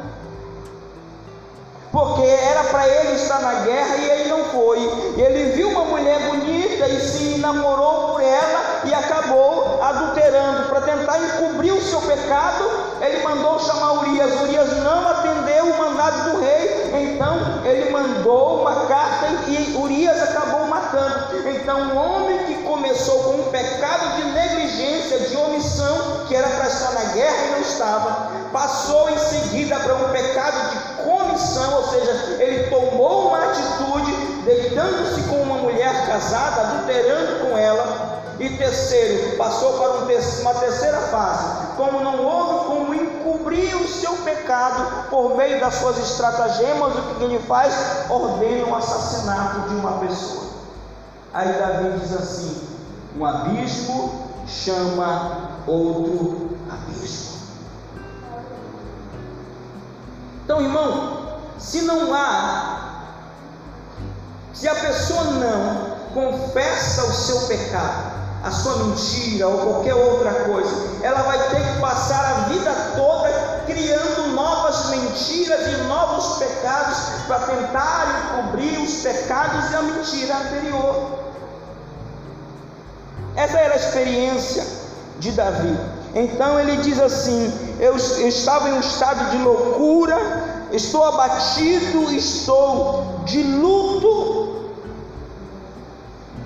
porque 1.95 2.27
era 2.27 2.65
para 2.65 2.85
ele 2.89 3.13
estar 3.13 3.39
na 3.39 3.53
guerra 3.61 3.95
e 3.95 4.09
ele 4.09 4.29
não 4.29 4.43
foi. 4.49 4.79
Ele 5.15 5.51
viu 5.51 5.69
uma 5.69 5.85
mulher 5.85 6.19
bonita 6.27 6.89
e 6.89 6.99
se 6.99 7.37
namorou 7.37 8.09
por 8.09 8.21
ela 8.21 8.81
e 8.83 8.93
acabou 8.93 9.81
adulterando. 9.81 10.67
Para 10.67 10.81
tentar 10.81 11.17
encobrir 11.19 11.71
o 11.71 11.81
seu 11.81 12.01
pecado, 12.01 12.69
ele 12.99 13.23
mandou 13.23 13.57
chamar 13.61 13.93
Urias. 13.99 14.41
Urias 14.41 14.77
não 14.83 15.07
atendeu 15.07 15.67
o 15.67 15.77
mandado 15.77 16.31
do 16.31 16.41
rei, 16.41 16.91
então 17.01 17.63
ele 17.63 17.89
mandou 17.91 18.59
uma 18.59 18.87
carta 18.87 19.27
e 19.47 19.77
Urias 19.77 20.21
acabou 20.21 20.67
matando. 20.67 21.47
Então, 21.47 21.79
um 21.79 21.97
homem 21.97 22.39
que 22.39 22.55
começou 22.63 23.23
com 23.23 23.35
um 23.39 23.51
pecado 23.51 24.17
de 24.17 24.31
negligência, 24.31 25.19
de 25.19 25.37
omissão, 25.37 26.25
que 26.27 26.35
era 26.35 26.49
para 26.49 26.67
estar 26.67 26.91
na 26.91 27.13
guerra 27.13 27.47
e 27.47 27.51
não 27.51 27.61
estava, 27.61 28.31
passou 28.51 29.09
em 29.09 29.17
seguida 29.17 29.79
para 29.79 29.95
um 29.95 30.09
pecado 30.09 30.71
de 30.71 30.94
E 38.37 38.49
terceiro, 38.57 39.37
passou 39.37 39.73
para 39.77 39.91
uma 40.41 40.53
terceira 40.55 40.99
fase, 41.07 41.67
como 41.77 42.01
não 42.01 42.21
houve 42.21 42.65
como 42.65 42.93
encobrir 42.93 43.75
o 43.77 43.87
seu 43.87 44.11
pecado 44.17 45.09
por 45.09 45.37
meio 45.37 45.59
das 45.61 45.75
suas 45.75 45.97
estratagemas, 45.97 46.95
o 46.95 47.15
que 47.15 47.23
ele 47.23 47.39
faz? 47.39 47.73
Ordena 48.09 48.67
o 48.67 48.75
assassinato 48.75 49.69
de 49.69 49.75
uma 49.75 49.99
pessoa. 49.99 50.45
Aí 51.33 51.47
Davi 51.53 51.99
diz 51.99 52.11
assim: 52.11 52.67
um 53.17 53.25
abismo 53.25 54.29
chama 54.47 55.51
outro 55.65 56.57
abismo. 56.69 57.35
Então, 60.43 60.61
irmão, 60.61 61.39
se 61.57 61.81
não 61.83 62.13
há 62.13 62.81
Se 64.53 64.69
a 64.69 64.75
pessoa 64.75 65.23
não 65.25 65.95
confessa 66.13 67.03
o 67.03 67.13
seu 67.13 67.41
pecado, 67.41 68.14
a 68.45 68.51
sua 68.51 68.75
mentira 68.75 69.47
ou 69.47 69.57
qualquer 69.57 69.95
outra 69.95 70.31
coisa, 70.45 70.99
ela 71.01 71.23
vai 71.23 71.49
ter 71.49 71.61
que 71.63 71.79
passar 71.81 72.23
a 72.23 72.33
vida 72.49 72.71
toda 72.95 73.63
criando 73.65 74.35
novas 74.35 74.91
mentiras 74.91 75.67
e 75.67 75.77
novos 75.87 76.37
pecados 76.37 76.97
para 77.25 77.39
tentar 77.39 78.33
encobrir 78.35 78.79
os 78.79 79.01
pecados 79.01 79.71
e 79.71 79.75
a 79.75 79.81
mentira 79.81 80.37
anterior. 80.37 81.19
Essa 83.35 83.57
era 83.57 83.73
a 83.73 83.77
experiência 83.77 84.63
de 85.17 85.31
Davi. 85.31 85.75
Então 86.13 86.59
ele 86.59 86.77
diz 86.77 86.99
assim: 86.99 87.51
eu, 87.79 87.95
estava 87.95 88.69
em 88.69 88.73
um 88.73 88.79
estado 88.79 89.31
de 89.31 89.37
loucura, 89.37 90.17
estou 90.71 91.03
abatido, 91.03 92.11
estou 92.11 93.21
de 93.25 93.41
luto. 93.41 94.54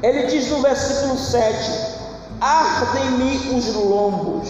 Ele 0.01 0.27
diz 0.27 0.49
no 0.49 0.61
versículo 0.61 1.17
7: 1.17 1.71
Ardem-me 2.39 3.57
os 3.57 3.73
lombos. 3.75 4.47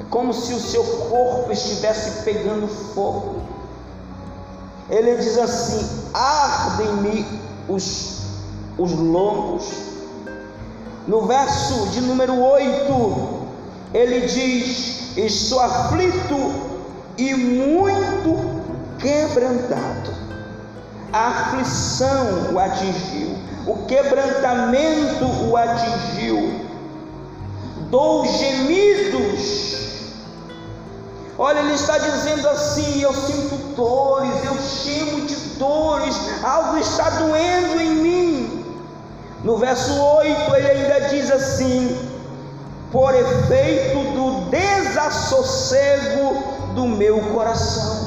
É 0.00 0.04
como 0.10 0.32
se 0.32 0.52
o 0.52 0.60
seu 0.60 0.84
corpo 0.84 1.52
estivesse 1.52 2.22
pegando 2.22 2.68
fogo. 2.68 3.42
Ele 4.90 5.16
diz 5.16 5.38
assim: 5.38 6.10
Ardem-me 6.12 7.26
os, 7.68 8.22
os 8.78 8.92
lombos 8.92 9.88
no 11.08 11.22
verso 11.22 11.88
de 11.88 12.02
número 12.02 12.38
8, 12.38 13.38
ele 13.94 14.26
diz: 14.26 15.16
Estou 15.16 15.58
aflito 15.58 16.52
e 17.16 17.34
muito 17.34 18.36
quebrantado. 18.98 20.17
A 21.12 21.28
aflição 21.28 22.52
o 22.52 22.58
atingiu, 22.58 23.36
o 23.66 23.86
quebrantamento 23.86 25.24
o 25.48 25.56
atingiu. 25.56 26.60
Dou 27.90 28.26
gemidos. 28.26 29.78
Olha, 31.38 31.60
ele 31.60 31.74
está 31.74 31.98
dizendo 31.98 32.48
assim: 32.48 33.00
Eu 33.00 33.14
sinto 33.14 33.56
dores, 33.74 34.44
eu 34.44 34.56
chamo 34.58 35.26
de 35.26 35.34
dores, 35.58 36.14
algo 36.42 36.78
está 36.78 37.10
doendo 37.10 37.80
em 37.80 37.94
mim. 37.94 38.64
No 39.44 39.56
verso 39.56 39.98
8 39.98 40.54
ele 40.56 40.70
ainda 40.70 41.08
diz 41.08 41.30
assim: 41.30 41.96
por 42.90 43.14
efeito 43.14 43.98
do 44.12 44.50
desassossego 44.50 46.42
do 46.74 46.86
meu 46.86 47.20
coração. 47.32 47.97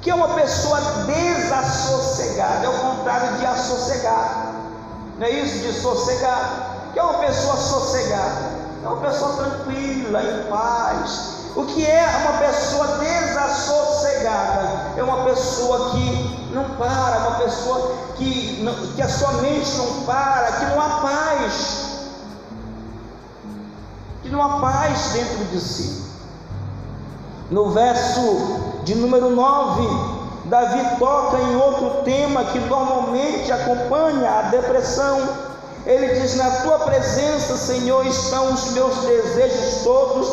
Que 0.00 0.10
é 0.10 0.14
uma 0.14 0.28
pessoa 0.28 0.80
desassossegada, 1.06 2.66
é 2.66 2.68
o 2.68 2.78
contrário 2.78 3.36
de 3.38 3.46
assossegar, 3.46 4.54
não 5.18 5.26
é 5.26 5.30
isso? 5.30 5.58
De 5.58 5.72
sossegar. 5.80 6.90
Que 6.92 6.98
é 6.98 7.02
uma 7.02 7.18
pessoa 7.18 7.56
sossegada, 7.56 8.52
é 8.82 8.86
uma 8.86 8.96
pessoa 8.98 9.32
tranquila, 9.36 10.22
em 10.22 10.48
paz. 10.48 11.38
O 11.56 11.64
que 11.64 11.84
é 11.84 12.06
uma 12.22 12.38
pessoa 12.38 12.98
desassossegada? 12.98 14.92
É 14.96 15.02
uma 15.02 15.24
pessoa 15.24 15.90
que 15.90 16.48
não 16.52 16.64
para, 16.76 17.18
uma 17.18 17.38
pessoa 17.38 17.96
que, 18.16 18.60
não, 18.62 18.74
que 18.94 19.02
a 19.02 19.08
sua 19.08 19.32
mente 19.34 19.70
não 19.76 20.02
para, 20.02 20.52
que 20.52 20.64
não 20.66 20.80
há 20.80 20.88
paz, 21.00 21.88
que 24.22 24.30
não 24.30 24.42
há 24.42 24.60
paz 24.60 25.10
dentro 25.12 25.44
de 25.46 25.60
si. 25.60 26.08
No 27.50 27.70
verso 27.70 28.67
de 28.88 28.94
número 28.94 29.28
9, 29.28 29.86
Davi 30.46 30.98
toca 30.98 31.36
em 31.36 31.56
outro 31.56 32.02
tema 32.04 32.42
que 32.44 32.58
normalmente 32.58 33.52
acompanha 33.52 34.30
a 34.30 34.42
depressão. 34.44 35.28
Ele 35.84 36.18
diz: 36.18 36.36
Na 36.36 36.50
tua 36.62 36.78
presença, 36.78 37.58
Senhor, 37.58 38.06
estão 38.06 38.54
os 38.54 38.70
meus 38.70 38.96
desejos 38.96 39.82
todos, 39.84 40.28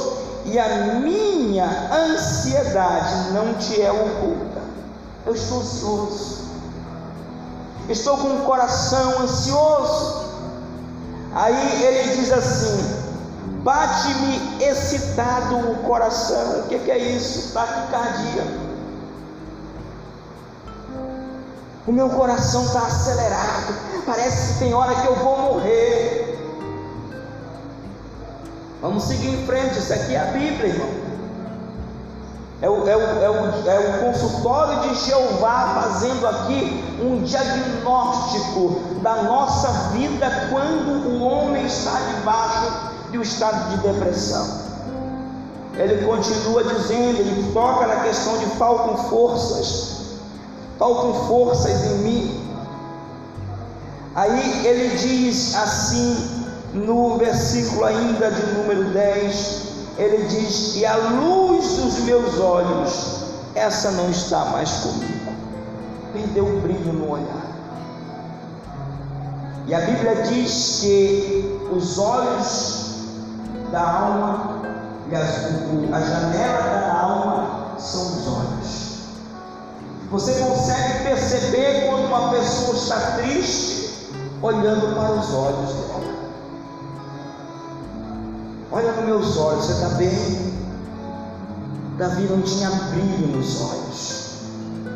e 0.45 0.57
a 0.57 0.69
minha 1.01 1.65
ansiedade 1.91 3.33
não 3.33 3.55
te 3.55 3.81
é 3.81 3.91
oculta. 3.91 4.61
Eu 5.25 5.35
estou 5.35 5.59
ansioso. 5.59 6.45
Estou 7.89 8.17
com 8.17 8.37
o 8.37 8.45
coração 8.45 9.19
ansioso. 9.19 10.29
Aí 11.33 11.83
ele 11.83 12.15
diz 12.15 12.31
assim: 12.31 13.04
bate-me 13.65 14.63
excitado 14.63 15.57
o 15.71 15.75
coração. 15.77 16.59
O 16.59 16.67
que, 16.67 16.77
que 16.77 16.91
é 16.91 16.99
isso? 16.99 17.51
Taquicardia. 17.51 18.43
O 21.87 21.91
meu 21.91 22.09
coração 22.11 22.63
está 22.63 22.81
acelerado. 22.81 23.73
Parece 24.05 24.53
que 24.53 24.59
tem 24.59 24.73
hora 24.75 24.93
que 24.93 25.07
eu 25.07 25.15
vou 25.15 25.37
morrer. 25.39 26.37
Vamos 28.83 29.05
seguir 29.05 29.29
em 29.29 29.47
frente. 29.47 29.79
Isso 29.79 29.93
aqui 29.93 30.13
é 30.13 30.19
a 30.19 30.25
Bíblia, 30.25 30.67
irmão. 30.67 31.05
É 32.61 32.69
o, 32.69 32.87
é, 32.87 32.95
o, 32.95 33.01
é, 33.01 33.29
o, 33.29 33.69
é 33.69 33.79
o 33.79 33.99
consultório 34.05 34.89
de 34.89 34.95
Jeová 35.05 35.81
fazendo 35.81 36.27
aqui 36.27 36.83
um 37.01 37.23
diagnóstico 37.23 38.79
da 39.01 39.23
nossa 39.23 39.89
vida 39.89 40.49
quando 40.51 41.09
o 41.09 41.23
homem 41.23 41.65
está 41.65 41.91
debaixo 42.15 42.94
um 43.17 43.21
estado 43.21 43.71
de 43.71 43.87
depressão. 43.87 44.65
Ele 45.77 46.05
continua 46.05 46.63
dizendo, 46.63 47.19
ele 47.19 47.51
toca 47.53 47.87
na 47.87 47.97
questão 47.97 48.37
de 48.37 48.45
faltam 48.57 48.97
forças, 49.09 49.97
faltam 50.79 51.27
forças 51.27 51.83
em 51.85 51.97
mim. 51.97 52.45
Aí 54.15 54.65
ele 54.65 54.97
diz 54.97 55.53
assim, 55.55 56.45
no 56.73 57.17
versículo 57.17 57.83
ainda 57.83 58.31
de 58.31 58.45
número 58.53 58.85
10, 58.91 59.65
ele 59.97 60.25
diz: 60.27 60.75
E 60.75 60.85
a 60.85 60.95
luz 60.95 61.77
dos 61.77 61.99
meus 61.99 62.39
olhos, 62.39 63.25
essa 63.53 63.91
não 63.91 64.09
está 64.09 64.45
mais 64.45 64.69
comigo. 64.71 65.33
Perdeu 66.13 66.45
o 66.45 66.61
brilho 66.61 66.93
no 66.93 67.11
olhar. 67.11 67.45
E 69.67 69.73
a 69.73 69.81
Bíblia 69.81 70.15
diz 70.23 70.79
que 70.81 71.59
os 71.71 71.97
olhos 71.97 72.84
da 73.75 73.81
alma, 73.81 74.61
e 75.11 75.15
a 75.15 75.99
janela 75.99 76.61
da 76.61 76.93
alma 76.97 77.77
são 77.77 78.01
os 78.03 78.25
olhos. 78.25 78.85
Você 80.09 80.33
consegue 80.35 81.03
perceber 81.03 81.89
quando 81.89 82.05
uma 82.05 82.29
pessoa 82.31 82.77
está 82.77 83.17
triste, 83.17 84.13
olhando 84.41 84.95
para 84.95 85.11
os 85.11 85.33
olhos 85.33 85.73
dela. 85.73 86.15
Olha 88.71 88.91
nos 88.93 89.05
meus 89.05 89.37
olhos, 89.37 89.65
você 89.65 89.73
está 89.73 89.89
bem? 89.95 90.55
Davi 91.97 92.23
não 92.23 92.41
tinha 92.43 92.69
brilho 92.69 93.27
nos 93.35 93.61
olhos. 93.61 94.14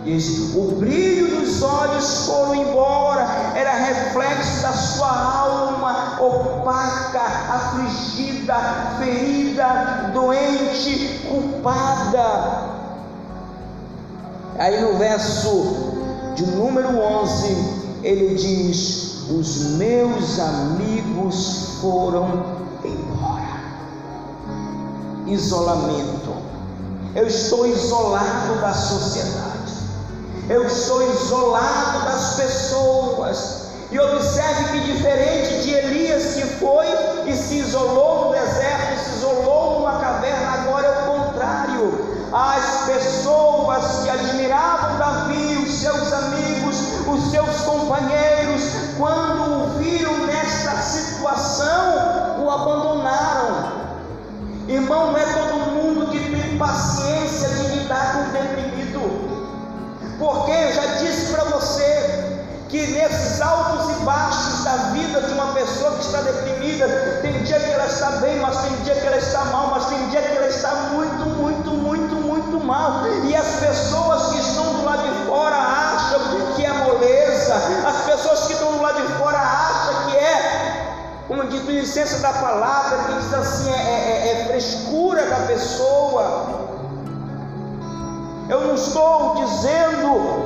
Diz, 0.10 0.56
o 0.56 0.72
brilho 0.80 1.40
dos 1.40 1.62
olhos 1.62 2.26
foram 2.26 2.56
embora, 2.56 3.22
era 3.56 3.74
reflexo 3.76 4.64
da 4.64 4.72
sua 4.74 5.08
alma 5.08 6.20
opaca, 6.20 7.22
afligida, 7.22 8.56
ferida, 8.98 10.10
doente, 10.12 11.28
culpada. 11.30 12.70
Aí 14.58 14.82
no 14.82 14.98
verso 14.98 15.94
de 16.34 16.48
número 16.56 16.98
11, 16.98 18.00
ele 18.02 18.34
diz: 18.34 19.30
Os 19.30 19.78
meus 19.78 20.40
amigos 20.40 21.78
foram 21.82 22.58
isolamento. 25.28 26.34
Eu 27.14 27.28
estou 27.28 27.68
isolado 27.68 28.60
da 28.60 28.74
sociedade. 28.74 29.49
Eu 30.50 30.66
estou 30.66 31.08
isolado 31.12 32.06
das 32.06 32.34
pessoas. 32.34 33.70
E 33.92 34.00
observe 34.00 34.64
que 34.72 34.94
diferente 34.94 35.62
de 35.62 35.74
Elias 35.74 36.34
que 36.34 36.46
foi 36.58 36.88
e 37.28 37.36
se 37.36 37.60
isolou 37.60 38.26
no 38.26 38.32
deserto, 38.32 39.00
se 39.00 39.18
isolou 39.18 39.80
numa 39.80 40.00
caverna, 40.00 40.54
agora 40.54 40.88
é 40.88 41.02
o 41.02 41.06
contrário. 41.06 42.30
As 42.34 42.86
pessoas 42.88 44.04
que 44.04 44.10
admiravam 44.10 44.98
Davi, 44.98 45.64
os 45.64 45.72
seus 45.80 46.14
amigos, 46.14 46.78
os 47.08 47.32
seus 47.32 47.62
companheiros, 47.62 48.64
quando 48.98 49.66
o 49.66 49.80
viram 49.80 50.18
nesta 50.26 50.78
situação, 50.82 52.44
o 52.44 52.50
abandonaram 52.50 53.80
Irmão, 54.70 55.12
não 55.12 55.18
é 55.18 55.26
todo 55.34 55.72
mundo 55.72 56.12
que 56.12 56.20
tem 56.30 56.56
paciência 56.60 57.50
de 57.50 57.76
lidar 57.76 58.14
com. 58.14 58.39
Porque 60.20 60.52
eu 60.52 60.74
já 60.74 60.86
disse 60.98 61.32
para 61.32 61.46
você 61.46 62.40
que 62.68 62.86
nesses 62.88 63.42
altos 63.42 63.90
e 63.90 64.04
baixos 64.04 64.66
da 64.66 64.76
vida 64.92 65.22
de 65.22 65.32
uma 65.32 65.54
pessoa 65.54 65.92
que 65.94 66.06
está 66.06 66.20
deprimida, 66.22 66.88
tem 67.22 67.42
dia 67.44 67.58
que 67.58 67.72
ela 67.72 67.86
está 67.86 68.12
bem, 68.18 68.38
mas 68.40 68.58
tem 68.58 68.76
dia 68.84 68.96
que 68.96 69.08
ela 69.08 69.18
está 69.18 69.46
mal, 69.46 69.68
mas 69.72 69.86
tem 69.86 70.10
dia 70.10 70.22
que 70.22 70.36
ela 70.36 70.48
está 70.48 70.72
muito, 70.92 71.26
muito, 71.26 71.72
muito, 71.72 72.16
muito 72.16 72.60
mal. 72.66 73.08
E 73.24 73.34
as 73.34 73.48
pessoas 73.62 74.34
que 74.34 74.40
estão 74.40 74.66
do 74.74 74.84
lado 74.84 75.04
de 75.04 75.26
fora 75.26 75.56
acham 75.56 76.20
que 76.56 76.66
é 76.66 76.74
moleza, 76.74 77.56
as 77.88 78.02
pessoas 78.02 78.46
que 78.46 78.54
estão 78.54 78.74
do 78.74 78.82
lado 78.82 79.02
de 79.02 79.14
fora 79.14 79.38
acham 79.38 80.12
que 80.12 80.18
é, 80.18 80.96
como 81.30 81.48
diz, 81.48 81.64
licença 81.66 82.20
da 82.20 82.34
palavra, 82.34 83.06
que 83.06 83.14
diz 83.14 83.34
assim, 83.34 83.72
é, 83.72 83.78
é, 83.78 84.32
é 84.32 84.46
frescura 84.48 85.26
da 85.28 85.48
pessoa. 85.48 86.59
Eu 88.50 88.62
não 88.62 88.74
estou 88.74 89.36
dizendo 89.36 90.44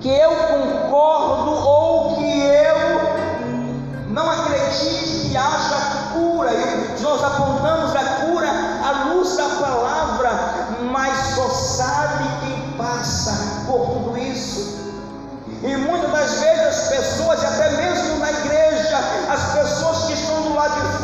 que 0.00 0.08
eu 0.08 0.30
concordo 0.30 1.50
ou 1.50 2.16
que 2.16 2.40
eu 2.40 4.08
não 4.08 4.30
acredite 4.30 5.28
que 5.28 5.36
haja 5.36 6.14
cura. 6.14 6.50
E 6.50 7.02
nós 7.02 7.22
apontamos 7.22 7.94
a 7.94 8.04
cura 8.22 8.48
à 8.48 9.12
luz 9.12 9.36
da 9.36 9.44
palavra, 9.44 10.30
mas 10.90 11.34
só 11.34 11.50
sabe 11.50 12.24
quem 12.40 12.72
passa 12.78 13.66
por 13.66 13.90
tudo 13.90 14.16
isso. 14.16 14.78
E 15.62 15.76
muitas 15.76 16.10
das 16.10 16.30
vezes 16.40 16.66
as 16.66 16.88
pessoas, 16.88 17.44
até 17.44 17.70
mesmo 17.72 18.20
na 18.20 18.30
igreja, 18.30 18.98
as 19.28 19.52
pessoas 19.52 20.04
que 20.06 20.14
estão 20.14 20.40
do 20.44 20.54
lado 20.54 20.80
de 20.80 20.97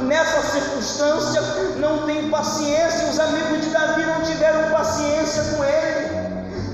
nessa 0.00 0.42
circunstância, 0.42 1.40
não 1.76 2.06
tem 2.06 2.28
paciência. 2.30 3.08
Os 3.08 3.18
amigos 3.18 3.62
de 3.62 3.70
Davi 3.70 4.06
não 4.06 4.22
tiveram 4.22 4.70
paciência 4.70 5.42
com 5.54 5.64
ele. 5.64 6.08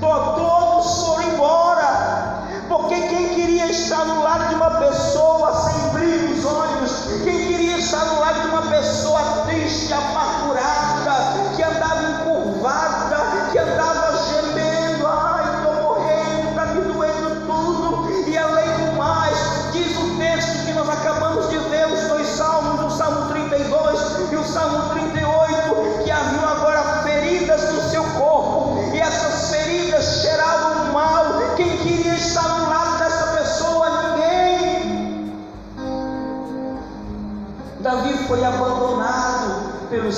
Todos 0.01 1.05
foram 1.05 1.23
embora. 1.23 2.45
Porque 2.69 2.95
quem 2.95 3.35
queria 3.35 3.67
estar 3.67 4.05
no 4.05 4.23
lado 4.23 4.49
de 4.49 4.55
uma 4.55 4.71
pessoa 4.71 5.53
sem 5.71 5.91
brilho 5.91 6.29
nos 6.31 6.45
olhos, 6.45 7.23
quem 7.25 7.47
queria 7.49 7.79
estar 7.79 8.05
no 8.07 8.21
lado 8.21 8.41
de 8.41 8.49
uma 8.49 8.54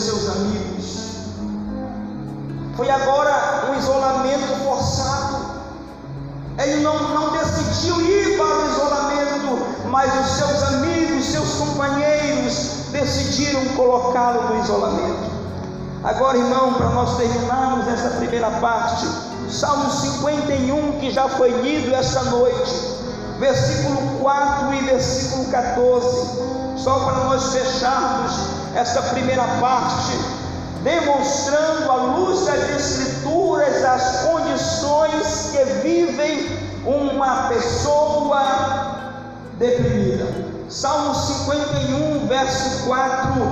seus 0.00 0.28
amigos. 0.28 1.06
Foi 2.76 2.90
agora 2.90 3.70
um 3.70 3.78
isolamento 3.78 4.64
forçado. 4.64 5.46
Ele 6.58 6.82
não, 6.82 7.14
não 7.14 7.30
decidiu 7.32 8.00
ir 8.00 8.36
para 8.36 8.46
o 8.46 8.70
isolamento, 8.70 9.88
mas 9.90 10.12
os 10.20 10.36
seus 10.36 10.62
amigos, 10.62 11.24
seus 11.26 11.54
companheiros 11.54 12.86
decidiram 12.92 13.64
colocá-lo 13.74 14.54
no 14.54 14.62
isolamento. 14.62 15.36
Agora, 16.04 16.38
irmão, 16.38 16.74
para 16.74 16.90
nós 16.90 17.16
terminarmos 17.16 17.88
essa 17.88 18.10
primeira 18.10 18.50
parte, 18.50 19.06
Salmo 19.50 19.90
51, 19.90 20.98
que 21.00 21.10
já 21.10 21.28
foi 21.28 21.50
lido 21.62 21.94
esta 21.94 22.22
noite, 22.24 22.72
versículo 23.38 24.18
4 24.20 24.74
e 24.74 24.80
versículo 24.82 25.46
14, 25.46 26.30
só 26.76 26.98
para 27.00 27.24
nós 27.24 27.52
fecharmos 27.52 28.55
essa 28.76 29.00
primeira 29.04 29.42
parte, 29.58 30.12
demonstrando 30.82 31.90
à 31.90 31.94
luz 31.94 32.44
das 32.44 32.70
Escrituras 32.76 33.82
as 33.82 34.20
condições 34.20 35.50
que 35.50 35.64
vivem 35.82 36.46
uma 36.84 37.48
pessoa 37.48 39.16
deprimida. 39.58 40.26
Salmo 40.68 41.14
51, 41.14 42.26
verso 42.26 42.84
4 42.84 43.42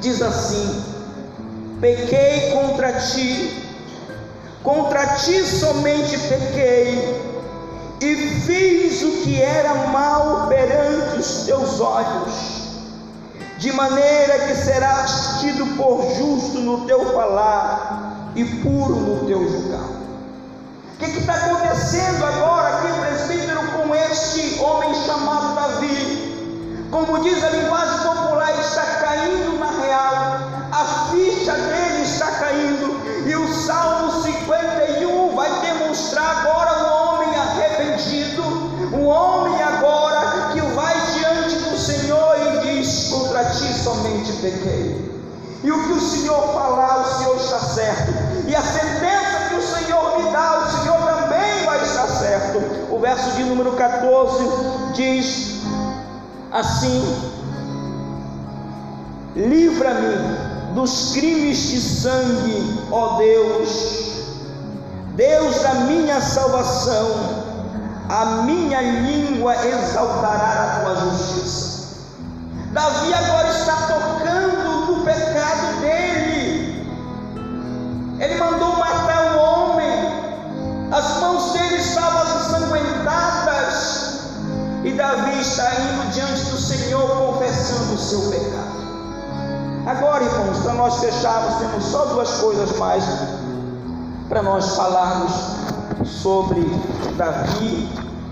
diz 0.00 0.20
assim: 0.20 0.84
Pequei 1.80 2.50
contra 2.52 2.92
ti, 3.00 3.64
contra 4.62 5.06
ti 5.16 5.42
somente 5.42 6.18
pequei, 6.18 7.32
e 7.98 8.14
fiz 8.44 9.02
o 9.02 9.22
que 9.22 9.40
era 9.40 9.74
mal 9.88 10.48
perante 10.48 11.18
os 11.18 11.44
teus 11.46 11.80
olhos 11.80 12.63
de 13.58 13.72
maneira 13.72 14.46
que 14.46 14.54
serás 14.54 15.40
tido 15.40 15.66
por 15.76 16.02
justo 16.14 16.58
no 16.58 16.86
teu 16.86 17.12
falar 17.12 18.32
e 18.34 18.44
puro 18.44 18.96
no 18.96 19.26
teu 19.26 19.48
julgar. 19.48 19.88
O 20.94 20.96
que 20.98 21.18
está 21.18 21.34
acontecendo 21.34 22.24
agora 22.24 22.78
aqui, 22.78 23.00
presbítero, 23.00 23.60
com 23.72 23.94
este 23.94 24.60
homem 24.60 24.94
chamado 25.06 25.54
Davi? 25.54 26.88
Como 26.90 27.22
diz 27.22 27.42
a 27.42 27.50
linguagem 27.50 27.98
popular, 27.98 28.58
está 28.60 28.93
E 45.64 45.72
o 45.72 45.82
que 45.82 45.92
o 45.92 46.00
Senhor 46.00 46.52
falar, 46.52 47.00
o 47.00 47.18
Senhor 47.18 47.36
está 47.36 47.58
certo. 47.58 48.12
E 48.46 48.54
a 48.54 48.60
sentença 48.60 49.48
que 49.48 49.54
o 49.54 49.62
Senhor 49.62 50.22
me 50.22 50.30
dá, 50.30 50.58
o 50.58 50.82
Senhor 50.82 50.98
também 50.98 51.64
vai 51.64 51.82
estar 51.82 52.06
certo. 52.06 52.58
O 52.94 52.98
verso 53.00 53.30
de 53.30 53.44
número 53.44 53.72
14 53.72 54.44
diz 54.92 55.62
assim: 56.52 57.02
Livra-me 59.34 60.74
dos 60.74 61.12
crimes 61.12 61.56
de 61.70 61.80
sangue, 61.80 62.80
ó 62.90 63.16
Deus, 63.16 64.26
Deus 65.14 65.62
da 65.62 65.74
minha 65.86 66.20
salvação, 66.20 67.08
a 68.10 68.42
minha 68.42 68.82
língua 68.82 69.56
exaltará 69.66 70.82
a 70.82 70.84
tua 70.84 70.96
justiça. 71.10 71.74
Davi 72.72 73.14
agora 73.14 73.48
está 73.48 73.76
tocando 73.86 74.13
pecado 75.14 75.80
dele. 75.80 76.74
Ele 78.20 78.34
mandou 78.36 78.76
matar 78.76 79.36
o 79.36 79.40
homem, 79.40 79.90
as 80.92 81.20
mãos 81.20 81.52
dele 81.52 81.76
estavam 81.76 82.22
ensanguentadas, 82.36 84.20
e 84.84 84.92
Davi 84.92 85.40
está 85.40 85.72
indo 85.80 86.12
diante 86.12 86.44
do 86.44 86.58
Senhor 86.58 87.08
confessando 87.08 87.94
o 87.94 87.98
seu 87.98 88.20
pecado. 88.30 88.74
Agora, 89.86 90.24
irmãos, 90.24 90.58
para 90.58 90.74
nós 90.74 90.98
fecharmos, 91.00 91.58
temos 91.58 91.84
só 91.84 92.06
duas 92.06 92.30
coisas 92.38 92.76
mais 92.78 93.04
para 94.28 94.42
nós 94.42 94.74
falarmos 94.76 95.32
sobre 96.06 96.60
Davi 97.16 97.88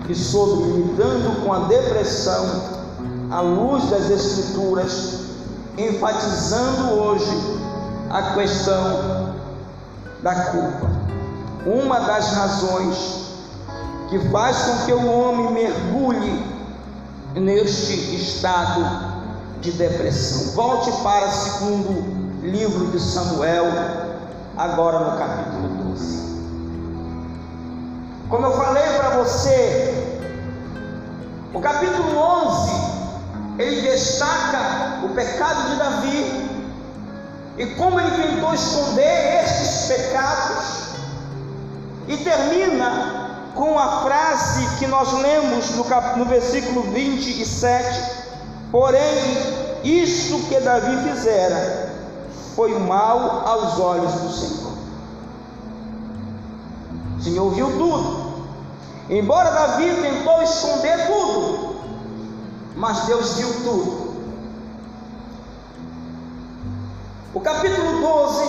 e 0.09 0.15
sobre 0.15 0.71
lidando 0.71 1.43
com 1.43 1.53
a 1.53 1.59
depressão 1.59 2.83
à 3.31 3.41
luz 3.41 3.89
das 3.89 4.09
Escrituras, 4.09 5.22
enfatizando 5.77 6.93
hoje 6.93 7.59
a 8.09 8.33
questão 8.33 9.33
da 10.21 10.35
culpa. 10.35 10.89
Uma 11.65 11.99
das 11.99 12.33
razões 12.33 13.23
que 14.09 14.19
faz 14.29 14.57
com 14.57 14.85
que 14.85 14.93
o 14.93 15.11
homem 15.11 15.51
mergulhe 15.53 16.53
neste 17.35 18.15
estado 18.15 18.85
de 19.61 19.71
depressão. 19.71 20.53
Volte 20.53 20.91
para 21.01 21.27
o 21.27 21.31
segundo 21.31 22.41
livro 22.43 22.87
de 22.87 22.99
Samuel, 22.99 23.65
agora 24.57 24.99
no 24.99 25.17
capítulo 25.17 25.67
12. 25.89 26.23
Como 28.29 28.45
eu 28.45 28.51
falei 28.51 28.83
para 28.97 29.09
você, 29.23 30.19
o 31.53 31.59
capítulo 31.59 32.17
11 32.17 32.71
ele 33.57 33.81
destaca 33.81 34.82
o 35.03 35.09
pecado 35.09 35.69
de 35.69 35.75
Davi 35.75 36.49
e 37.57 37.65
como 37.75 37.99
ele 37.99 38.11
tentou 38.11 38.53
esconder 38.53 39.43
estes 39.43 39.87
pecados 39.87 40.93
e 42.07 42.17
termina 42.17 43.51
com 43.55 43.77
a 43.77 44.01
frase 44.01 44.77
que 44.77 44.87
nós 44.87 45.13
lemos 45.13 45.71
no, 45.71 45.83
cap... 45.83 46.17
no 46.17 46.25
versículo 46.25 46.81
27 46.91 48.23
Porém, 48.73 49.21
isto 49.83 50.39
que 50.49 50.59
Davi 50.59 51.07
fizera 51.07 51.93
foi 52.55 52.79
mal 52.79 53.43
aos 53.45 53.79
olhos 53.79 54.11
do 54.13 54.31
Senhor. 54.31 54.73
O 57.19 57.21
Senhor 57.21 57.49
viu 57.51 57.67
tudo. 57.77 58.33
Embora 59.11 59.51
Davi 59.51 59.93
tentou 60.01 60.41
esconder 60.41 61.05
tudo, 61.05 61.75
mas 62.75 63.01
Deus 63.01 63.35
viu 63.35 63.53
tudo. 63.63 64.02
O 67.33 67.39
capítulo 67.41 67.99
12 67.99 68.43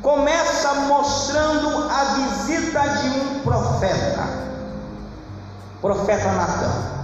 começa 0.00 0.74
mostrando 0.86 1.90
a 1.90 2.04
visita 2.14 2.80
de 2.80 3.08
um 3.20 3.40
profeta, 3.40 4.24
profeta 5.82 6.32
Natan. 6.32 6.98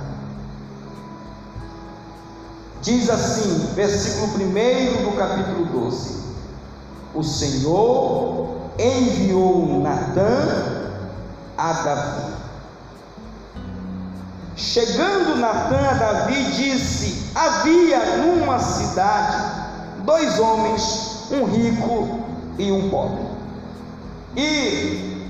Diz 2.81 3.11
assim, 3.11 3.73
versículo 3.75 4.45
1 4.47 5.05
do 5.05 5.15
capítulo 5.15 5.67
12: 5.67 6.23
O 7.15 7.23
Senhor 7.23 8.71
enviou 8.79 9.79
Natã 9.83 10.91
a 11.59 11.73
Davi. 11.73 12.35
Chegando 14.57 15.37
Natã 15.37 15.77
a 15.91 15.95
Davi, 15.95 16.45
disse: 16.53 17.31
Havia 17.35 18.17
numa 18.17 18.59
cidade 18.59 19.54
dois 20.05 20.39
homens, 20.39 21.29
um 21.31 21.45
rico 21.45 22.21
e 22.59 22.71
um 22.71 22.89
pobre. 22.91 23.25
E 24.37 25.29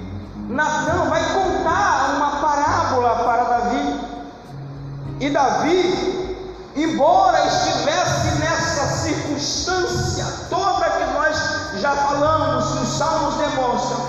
Natã 0.49 1.09
vai 1.09 1.23
contar 1.33 2.15
uma 2.17 2.31
parábola 2.41 3.17
para 3.25 3.45
Davi. 3.45 4.01
E 5.21 5.31
Davi, 5.31 6.37
embora 6.77 7.47
estivesse 7.47 8.39
nessa 8.39 8.87
circunstância 8.97 10.27
toda 10.51 10.91
que 10.91 11.05
nós 11.13 11.81
já 11.81 11.95
falamos, 11.95 12.83
os 12.83 12.99
salmos 12.99 13.35
demonstram, 13.37 14.07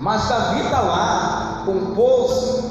mas 0.00 0.28
Davi 0.28 0.62
está 0.62 0.80
lá, 0.80 1.62
composto, 1.64 2.64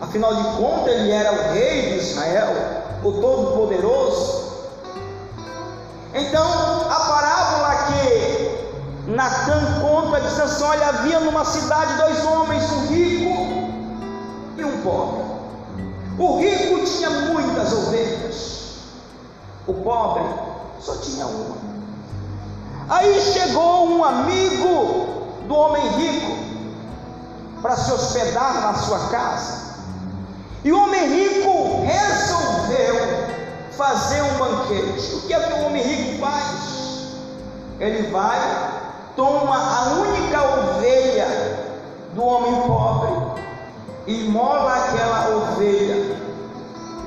afinal 0.00 0.34
de 0.34 0.44
contas 0.56 0.94
ele 0.94 1.10
era 1.10 1.32
o 1.32 1.52
rei 1.52 1.92
de 1.92 1.98
Israel, 1.98 2.54
o 3.02 3.12
Todo-Poderoso. 3.12 4.49
Então, 6.12 6.90
a 6.90 6.94
parábola 6.94 7.74
que 7.86 9.10
Natan 9.10 9.80
conta 9.80 10.20
diz 10.20 10.38
assim: 10.40 10.64
olha, 10.64 10.88
havia 10.88 11.20
numa 11.20 11.44
cidade 11.44 11.94
dois 11.94 12.24
homens, 12.24 12.70
um 12.72 12.86
rico 12.86 13.72
e 14.56 14.64
um 14.64 14.82
pobre. 14.82 15.24
O 16.18 16.38
rico 16.38 16.84
tinha 16.84 17.10
muitas 17.10 17.72
ovelhas, 17.72 18.78
o 19.66 19.74
pobre 19.74 20.24
só 20.80 20.96
tinha 20.96 21.26
uma. 21.26 21.56
Aí 22.88 23.20
chegou 23.20 23.88
um 23.88 24.04
amigo 24.04 25.24
do 25.46 25.54
homem 25.54 25.88
rico 25.90 26.32
para 27.62 27.76
se 27.76 27.92
hospedar 27.92 28.60
na 28.60 28.74
sua 28.74 28.98
casa. 29.08 29.70
E 30.64 30.72
o 30.72 30.82
homem 30.82 31.08
rico 31.08 31.82
resolveu 31.86 32.29
fazer 33.80 34.20
um 34.20 34.34
banquete. 34.34 35.14
O 35.14 35.20
que 35.22 35.32
é 35.32 35.40
que 35.40 35.52
o 35.54 35.64
homem 35.64 35.82
rico 35.82 36.20
faz? 36.20 37.14
Ele 37.78 38.10
vai, 38.10 38.38
toma 39.16 39.56
a 39.56 39.92
única 39.94 40.42
ovelha 40.42 41.26
do 42.14 42.22
homem 42.22 42.60
pobre 42.66 43.40
imola 44.06 44.74
aquela 44.74 45.36
ovelha 45.36 46.16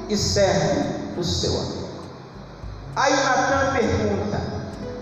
e 0.09 0.17
serve 0.17 0.95
o 1.15 1.24
seu 1.24 1.51
amigo. 1.51 1.89
Aí 2.95 3.13
Natan 3.13 3.74
pergunta: 3.74 4.41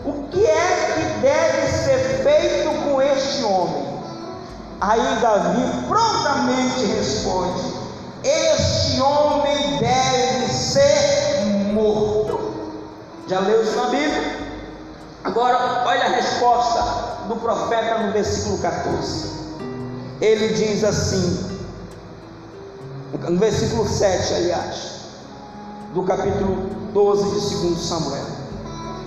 o 0.04 0.24
que 0.28 0.46
é 0.46 0.94
que 0.94 1.22
deve 1.22 1.68
ser 1.68 2.24
feito 2.24 2.84
com 2.84 3.02
este 3.02 3.44
homem? 3.44 4.02
Aí 4.82 5.20
Davi 5.22 5.88
prontamente 5.88 6.86
responde: 6.86 7.81
Este 8.24 9.02
homem 9.02 9.78
deve 9.80 10.54
ser 10.54 11.46
morto. 11.74 12.40
Já 13.28 13.40
leu 13.40 13.64
isso 13.64 13.76
na 13.76 13.86
Bíblia? 13.86 14.40
Agora, 15.24 15.84
olha 15.86 16.06
a 16.06 16.10
resposta 16.10 17.28
do 17.28 17.36
profeta 17.38 18.00
no 18.00 18.12
versículo 18.12 18.58
14. 18.60 19.32
Ele 20.20 20.50
diz 20.50 20.84
assim: 20.84 21.52
no 23.30 23.40
versículo 23.40 23.88
7, 23.88 24.34
aliás, 24.34 25.02
do 25.94 26.04
capítulo 26.04 26.70
12 26.94 27.24
de 27.24 27.68
2 27.68 27.80
Samuel. 27.80 28.26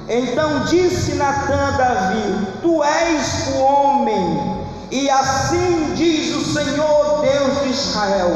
Então 0.08 0.64
disse 0.64 1.14
Natã 1.14 1.54
a 1.54 1.70
Davi: 1.70 2.46
Tu 2.60 2.84
és 2.84 3.48
o 3.54 3.58
homem, 3.60 4.66
e 4.90 5.08
assim 5.08 5.94
diz 5.94 6.34
o 6.34 6.52
Senhor 6.52 7.22
Deus 7.22 7.62
de 7.62 7.70
Israel: 7.70 8.30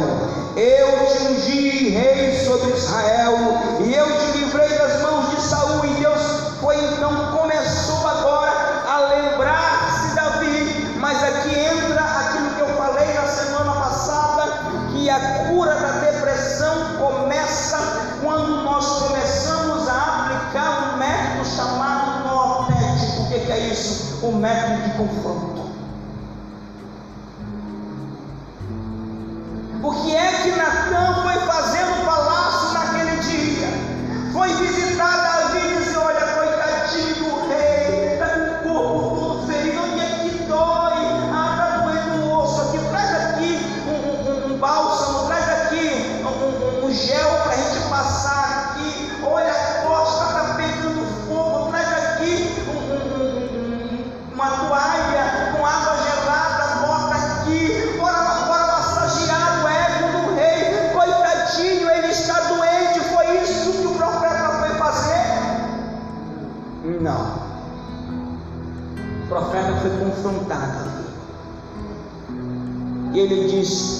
Eu 0.58 1.06
te 1.06 1.22
ungi 1.22 1.88
rei 1.90 2.36
sobre 2.44 2.72
Israel, 2.72 3.36
e 3.78 3.94
eu 3.94 4.06
te 4.06 4.38
livrei 4.38 4.68
das 4.76 5.00
mãos 5.02 5.30
de 5.30 5.40
Saul, 5.40 5.84
e 5.84 6.00
Deus 6.00 6.20
foi 6.60 6.74
então 6.94 7.30
começou 7.30 8.04
agora 8.08 8.50
a 8.88 8.98
lembrar-se 9.06 10.16
Davi, 10.16 10.96
mas 10.98 11.22
aqui 11.22 11.56
entra 11.56 12.02
aquilo 12.02 12.50
que 12.56 12.60
eu 12.60 12.76
falei 12.76 13.06
na 13.14 13.28
semana 13.28 13.72
passada, 13.72 14.52
que 14.90 15.08
a 15.08 15.46
cura 15.46 15.76
da 15.76 15.92
depressão 16.00 16.74
começa 16.98 17.78
quando 18.20 18.64
nós 18.64 18.84
começamos 19.02 19.88
a 19.88 20.26
aplicar 20.26 20.94
um 20.94 20.96
método 20.96 21.44
chamado 21.44 22.24
notético. 22.24 23.22
O 23.22 23.28
que, 23.28 23.52
é 23.52 23.58
isso? 23.60 24.26
O 24.26 24.32
método 24.32 24.82
de 24.82 24.90
confronto. 24.98 25.57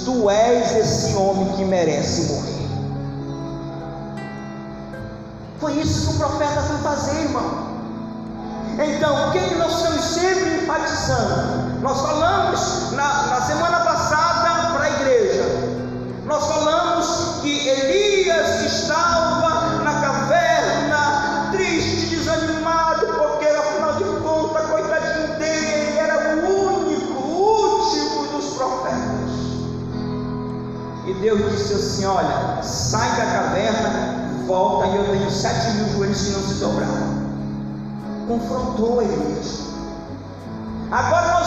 Tu 0.09 0.31
és 0.31 0.75
esse 0.75 1.15
homem 1.17 1.53
que 1.53 1.67
merece 1.67 2.33
morrer. 2.33 2.67
Foi 5.61 5.73
isso 5.75 6.09
que 6.09 6.15
o 6.15 6.19
profeta 6.19 6.63
foi 6.63 6.79
fazer, 6.79 7.25
irmão. 7.25 7.69
Então, 8.79 9.29
o 9.29 9.33
que, 9.33 9.39
que 9.39 9.55
nós 9.57 9.77
estamos 9.77 10.03
sempre 10.03 10.63
enfatizando? 10.63 11.81
Nós 11.83 12.01
falamos 12.01 12.93
na, 12.93 13.27
na 13.27 13.41
semana 13.43 13.81
passada 13.81 13.88
assim: 31.79 32.05
Olha, 32.05 32.63
sai 32.63 33.17
da 33.17 33.27
caverna, 33.27 33.91
volta, 34.47 34.87
e 34.89 34.97
eu 34.97 35.05
tenho 35.05 35.31
sete 35.31 35.73
mil 35.73 35.89
joelhos 35.89 36.21
que 36.21 36.31
não 36.31 36.41
se 36.41 36.55
dobraram 36.55 37.19
confrontou 38.29 39.03
Elias. 39.03 39.65
Agora 40.91 41.38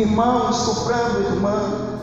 irmão, 0.00 0.50
estuprando 0.50 1.22
irmão. 1.22 1.96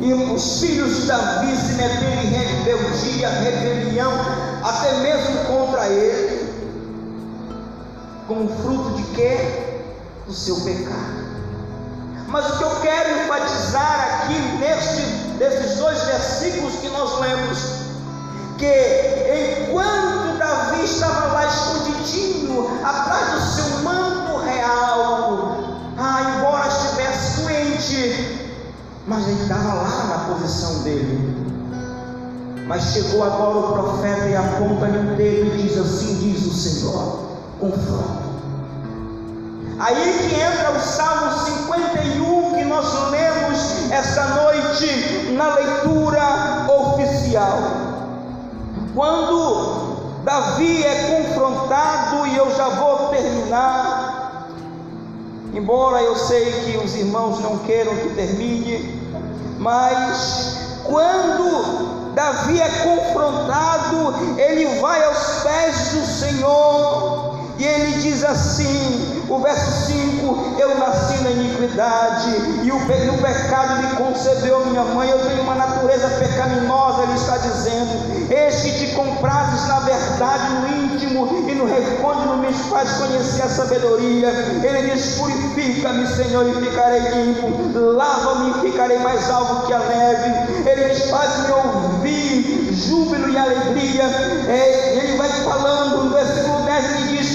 E 0.00 0.12
os 0.12 0.60
filhos 0.60 0.96
de 0.96 1.06
Davi 1.06 1.56
se 1.56 1.72
meteram 1.74 2.22
em 2.22 2.26
rebeldia, 2.26 3.28
rebelião, 3.28 4.12
até 4.62 4.94
mesmo 5.00 5.44
contra 5.46 5.88
ele. 5.88 6.48
Como 8.26 8.48
fruto 8.62 8.96
de 8.96 9.02
quê? 9.14 9.84
Do 10.26 10.32
seu 10.32 10.56
pecado. 10.60 11.18
Mas 12.28 12.50
o 12.50 12.58
que 12.58 12.64
eu 12.64 12.80
quero 12.80 13.22
enfatizar 13.22 14.22
aqui 14.22 14.38
neste 14.58 15.28
desses 15.38 15.78
dois 15.78 15.98
versículos 16.02 16.74
que 16.74 16.88
nós 16.88 17.18
lemos, 17.20 17.58
que 18.58 19.62
enquanto 19.62 20.36
Davi 20.36 20.84
estava 20.84 21.32
lá 21.32 21.46
escondidinho, 21.46 22.80
atrás 22.84 23.32
do 23.32 23.40
seu 23.40 23.78
manto 23.82 24.27
mas 29.08 29.26
ele 29.26 29.40
estava 29.40 29.72
lá 29.72 30.04
na 30.04 30.34
posição 30.34 30.82
dele. 30.82 31.36
Mas 32.66 32.92
chegou 32.92 33.24
agora 33.24 33.58
o 33.58 33.72
profeta 33.72 34.28
e 34.28 34.36
aponta-lhe 34.36 34.98
o 34.98 35.16
dedo 35.16 35.54
e 35.54 35.62
diz 35.62 35.78
assim: 35.78 36.18
diz 36.18 36.46
o 36.46 36.52
Senhor, 36.52 37.18
confronto. 37.58 38.28
Aí 39.78 40.28
que 40.28 40.34
entra 40.34 40.72
o 40.72 40.80
Salmo 40.80 41.32
51 41.46 42.54
que 42.56 42.64
nós 42.64 43.10
lemos 43.10 43.90
esta 43.90 44.24
noite 44.26 45.32
na 45.32 45.54
leitura 45.54 46.66
oficial. 46.68 47.58
Quando 48.94 50.22
Davi 50.24 50.84
é 50.84 51.22
confrontado, 51.22 52.26
e 52.26 52.36
eu 52.36 52.54
já 52.54 52.68
vou 52.70 53.08
terminar, 53.08 54.48
embora 55.54 56.02
eu 56.02 56.16
sei 56.16 56.52
que 56.52 56.76
os 56.76 56.94
irmãos 56.96 57.40
não 57.40 57.58
queiram 57.58 57.94
que 57.96 58.10
termine, 58.10 58.97
mas 59.58 60.80
quando 60.84 62.12
Davi 62.14 62.60
é 62.60 62.68
confrontado, 62.82 64.14
ele 64.38 64.80
vai 64.80 65.04
aos 65.04 65.42
pés 65.42 65.92
do 65.92 66.06
Senhor 66.06 67.27
e 67.58 67.64
ele 67.64 68.00
diz 68.00 68.22
assim, 68.22 69.24
o 69.28 69.38
verso 69.40 69.86
5: 69.86 70.56
Eu 70.58 70.78
nasci 70.78 71.22
na 71.22 71.30
iniquidade, 71.30 72.30
e 72.62 72.70
o, 72.70 72.78
pecado 73.18 73.82
me 73.82 73.96
concebeu 73.96 74.64
minha 74.66 74.84
mãe. 74.84 75.10
Eu 75.10 75.18
tenho 75.26 75.42
uma 75.42 75.54
natureza 75.54 76.08
pecaminosa, 76.18 77.02
ele 77.02 77.14
está 77.14 77.36
dizendo. 77.36 78.30
Eis 78.30 78.62
que 78.62 78.72
te 78.72 78.94
comprases 78.94 79.66
na 79.66 79.80
verdade, 79.80 80.52
no 80.54 80.84
íntimo 80.84 81.48
e 81.48 81.54
no 81.54 81.66
recôndito 81.66 82.36
me 82.36 82.52
faz 82.70 82.92
conhecer 82.92 83.42
a 83.42 83.48
sabedoria. 83.48 84.28
Ele 84.62 84.92
diz: 84.92 85.16
Purifica-me, 85.16 86.06
Senhor, 86.06 86.48
e 86.48 86.64
ficarei 86.64 87.00
limpo. 87.00 87.78
Lava-me 87.78 88.50
e 88.50 88.70
ficarei 88.70 88.98
mais 88.98 89.28
alvo 89.30 89.66
que 89.66 89.72
a 89.72 89.80
neve. 89.80 90.68
Ele 90.70 90.94
diz: 90.94 91.10
Faz-me 91.10 91.52
ouvir 91.52 92.72
júbilo 92.72 93.28
e 93.28 93.36
alegria. 93.36 94.04
É, 94.48 94.96
ele 94.96 95.16
vai 95.16 95.28
falando 95.28 96.04
no 96.04 96.10
versículo 96.10 96.62
10, 96.64 96.84
ele 96.84 97.18
diz: 97.18 97.27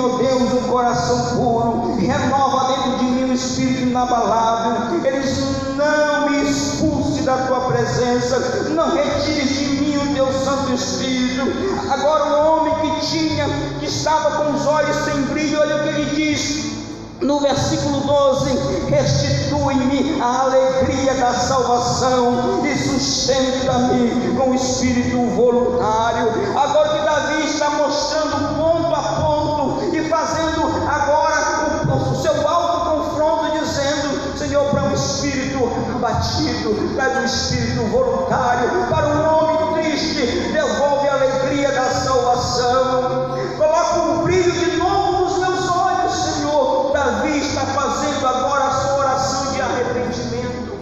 ó 0.00 0.16
Deus, 0.16 0.52
um 0.52 0.68
coração 0.68 1.36
puro, 1.36 1.96
renova 1.96 2.72
dentro 2.72 2.98
de 2.98 3.04
mim 3.04 3.24
um 3.24 3.32
espírito 3.32 3.82
inabalável. 3.82 5.00
Ele 5.04 5.20
diz: 5.20 5.38
Não 5.76 6.30
me 6.30 6.50
expulse 6.50 7.22
da 7.22 7.36
tua 7.46 7.60
presença, 7.60 8.38
não 8.70 8.94
retires 8.94 9.48
de 9.48 9.66
mim 9.76 9.96
o 9.96 10.14
teu 10.14 10.32
Santo 10.32 10.72
Espírito. 10.72 11.44
Agora, 11.90 12.24
o 12.24 12.56
homem 12.56 12.74
que 12.80 13.06
tinha, 13.06 13.46
que 13.78 13.86
estava 13.86 14.44
com 14.44 14.52
os 14.52 14.66
olhos 14.66 14.96
sem 15.04 15.22
brilho, 15.24 15.60
olha 15.60 15.76
o 15.76 15.82
que 15.82 15.88
ele 15.88 16.14
diz 16.14 16.70
no 17.22 17.38
versículo 17.40 18.00
12: 18.00 18.50
Restitui-me 18.88 20.20
a 20.20 20.42
alegria 20.42 21.14
da 21.14 21.34
salvação 21.34 22.64
e 22.64 22.76
sustenta-me 22.76 24.36
com 24.36 24.50
o 24.50 24.54
espírito 24.54 25.18
voluntário. 25.36 26.28
Agora 26.56 26.88
que 26.88 27.04
Davi 27.04 27.44
está 27.44 27.70
mostrando 27.70 28.49
abatido, 36.00 36.96
para 36.96 37.20
um 37.20 37.24
espírito 37.24 37.82
voluntário, 37.90 38.86
para 38.88 39.06
um 39.08 39.36
homem 39.36 39.82
triste, 39.82 40.50
devolve 40.50 41.08
a 41.08 41.12
alegria 41.12 41.70
da 41.70 41.90
salvação. 41.90 43.36
Coloca 43.58 44.00
um 44.00 44.24
brilho 44.24 44.50
de 44.50 44.76
novo 44.78 45.24
nos 45.24 45.38
meus 45.38 45.70
olhos, 45.70 46.12
Senhor. 46.12 46.92
Davi 46.92 47.38
está 47.38 47.60
fazendo 47.66 48.26
agora 48.26 48.64
a 48.64 48.70
sua 48.70 48.94
oração 48.98 49.52
de 49.52 49.60
arrependimento. 49.60 50.78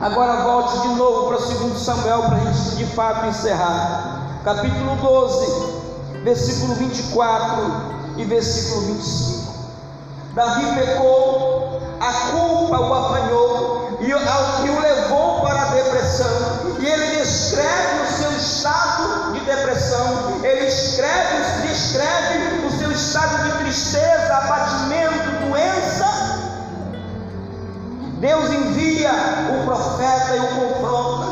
Agora 0.00 0.42
volte 0.42 0.80
de 0.80 0.94
novo 0.94 1.28
para 1.28 1.36
o 1.36 1.68
2 1.68 1.78
Samuel 1.78 2.22
para 2.22 2.36
a 2.36 2.40
gente 2.40 2.76
de 2.76 2.86
fato 2.86 3.26
encerrar. 3.26 4.40
Capítulo 4.44 4.96
12, 4.96 6.22
versículo 6.24 6.74
24 6.74 7.72
e 8.16 8.24
versículo 8.24 8.80
25. 8.86 9.52
Davi 10.34 10.64
pecou, 10.74 11.81
a 12.02 12.12
culpa 12.32 12.80
o 12.80 12.94
apanhou 12.94 13.96
e, 14.00 14.12
o 14.12 14.80
levou 14.80 15.40
para 15.40 15.62
a 15.62 15.66
depressão. 15.66 16.76
E 16.80 16.84
ele 16.84 17.16
descreve 17.16 18.02
o 18.02 18.06
seu 18.06 18.32
estado 18.32 19.32
de 19.32 19.40
depressão, 19.40 20.40
ele 20.42 20.66
escreve, 20.66 21.68
descreve 21.68 22.66
o 22.66 22.70
seu 22.76 22.90
estado 22.90 23.44
de 23.44 23.58
tristeza, 23.58 24.34
abatimento, 24.34 25.46
doença. 25.46 26.08
Deus 28.18 28.52
envia 28.52 29.12
o 29.54 29.64
profeta 29.64 30.36
e 30.36 30.40
o 30.40 30.48
confronta. 30.48 31.31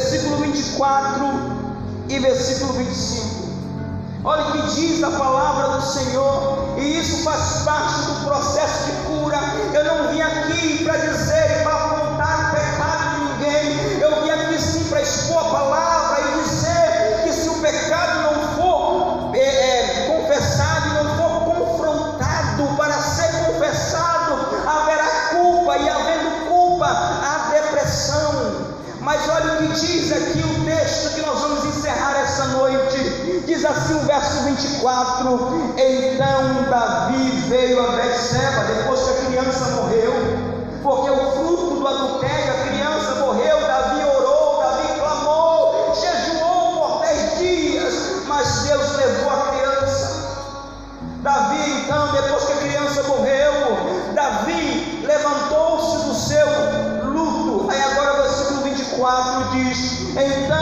Versículo 0.00 0.36
24 0.38 1.26
e 2.08 2.18
versículo 2.18 2.72
25. 2.72 3.50
Olha 4.24 4.44
o 4.44 4.52
que 4.52 4.74
diz 4.74 5.02
a 5.02 5.10
palavra 5.10 5.78
do 5.78 5.82
Senhor, 5.82 6.74
e 6.78 6.98
isso 6.98 7.22
faz 7.22 7.62
parte 7.64 8.00
do 8.02 8.24
processo 8.24 8.84
de 8.86 8.92
cura. 9.06 9.38
Eu 9.72 9.84
não 9.84 10.12
vim 10.12 10.20
aqui 10.20 10.84
para 10.84 10.96
dizer 10.96 11.60
e 11.60 11.62
para 11.62 11.74
apontar 11.74 12.48
o 12.48 12.54
pecado 12.54 13.14
de 13.14 13.44
ninguém, 13.44 14.00
eu 14.00 14.22
vim 14.22 14.30
aqui 14.30 14.60
sim 14.60 14.84
para 14.84 15.02
expor 15.02 15.38
a 15.38 15.50
palavra 15.50 15.89
Diz 33.60 33.68
assim 33.68 33.94
o 33.94 34.06
verso 34.06 34.44
24: 34.44 35.74
Então 35.76 36.70
Davi 36.70 37.30
veio 37.46 37.86
a 37.86 37.92
Betseba 37.92 38.64
depois 38.74 39.02
que 39.02 39.10
a 39.10 39.26
criança 39.26 39.66
morreu, 39.72 40.12
porque 40.82 41.10
o 41.10 41.32
fruto 41.32 41.74
do 41.78 41.86
adultério, 41.86 42.54
a 42.54 42.68
criança 42.68 43.16
morreu. 43.16 43.60
Davi 43.60 44.02
orou, 44.02 44.62
Davi 44.62 44.98
clamou, 44.98 45.94
jejuou 45.94 46.72
por 46.72 47.00
dez 47.02 47.38
dias, 47.38 47.94
mas 48.26 48.62
Deus 48.62 48.96
levou 48.96 49.30
a 49.30 49.50
criança. 49.50 50.56
Davi, 51.22 51.82
então, 51.84 52.12
depois 52.12 52.44
que 52.44 52.52
a 52.52 52.56
criança 52.56 53.02
morreu, 53.02 53.52
Davi 54.14 55.04
levantou-se 55.04 56.06
do 56.06 56.14
seu 56.14 56.46
luto. 57.04 57.70
Aí 57.70 57.82
agora 57.82 58.20
o 58.20 58.22
versículo 58.22 58.62
24 58.62 59.50
diz: 59.50 60.00
Então 60.16 60.59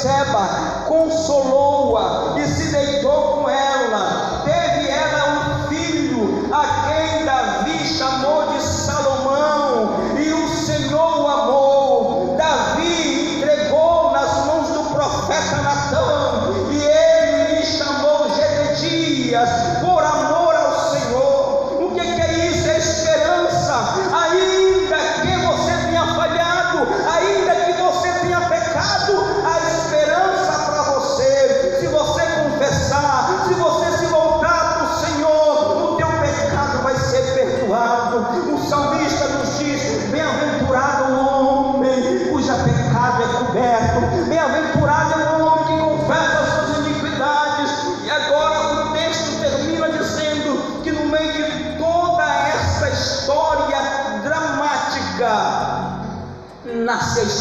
veio 0.00 0.10
a 0.10 0.24
Betseba, 0.30 0.84
consolou-a 0.88 2.38
e 2.38 2.46
se 2.46 2.72
deitou 2.72 3.34
com 3.34 3.50
ela. 3.50 4.44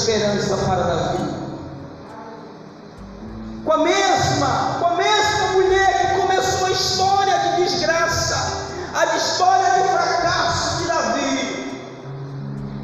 Esperança 0.10 0.58
para 0.66 0.84
Davi. 0.84 1.30
Com 3.64 3.74
a 3.74 3.78
mesma, 3.78 4.78
com 4.80 4.86
a 4.88 4.96
mesma 4.96 5.48
mulher 5.54 6.16
que 6.16 6.22
começou 6.22 6.68
a 6.68 6.72
história 6.72 7.40
de 7.40 7.64
desgraça, 7.64 8.68
a 8.96 9.16
história 9.16 9.66
de 9.72 9.88
fracasso 9.90 10.78
de 10.78 10.88
Davi, 10.88 11.82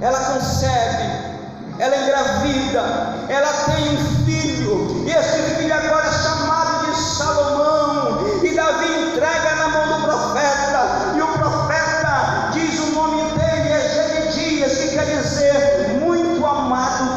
ela 0.02 0.20
concebe 0.20 1.36
ela 1.78 1.98
engravida, 1.98 2.82
ela 3.28 3.52
tem 3.66 3.98
um 3.98 4.26
filho, 4.26 5.04
e 5.06 5.12
esse 5.12 5.56
filho 5.56 5.74
agora 5.74 6.08
é 6.08 6.12
chamado 6.12 6.86
de 6.86 6.98
Salomão, 6.98 8.42
e 8.42 8.56
Davi 8.56 9.10
entrega 9.12 9.56
na 9.56 9.68
mão 9.68 9.88
do 9.88 10.04
profeta, 10.06 10.65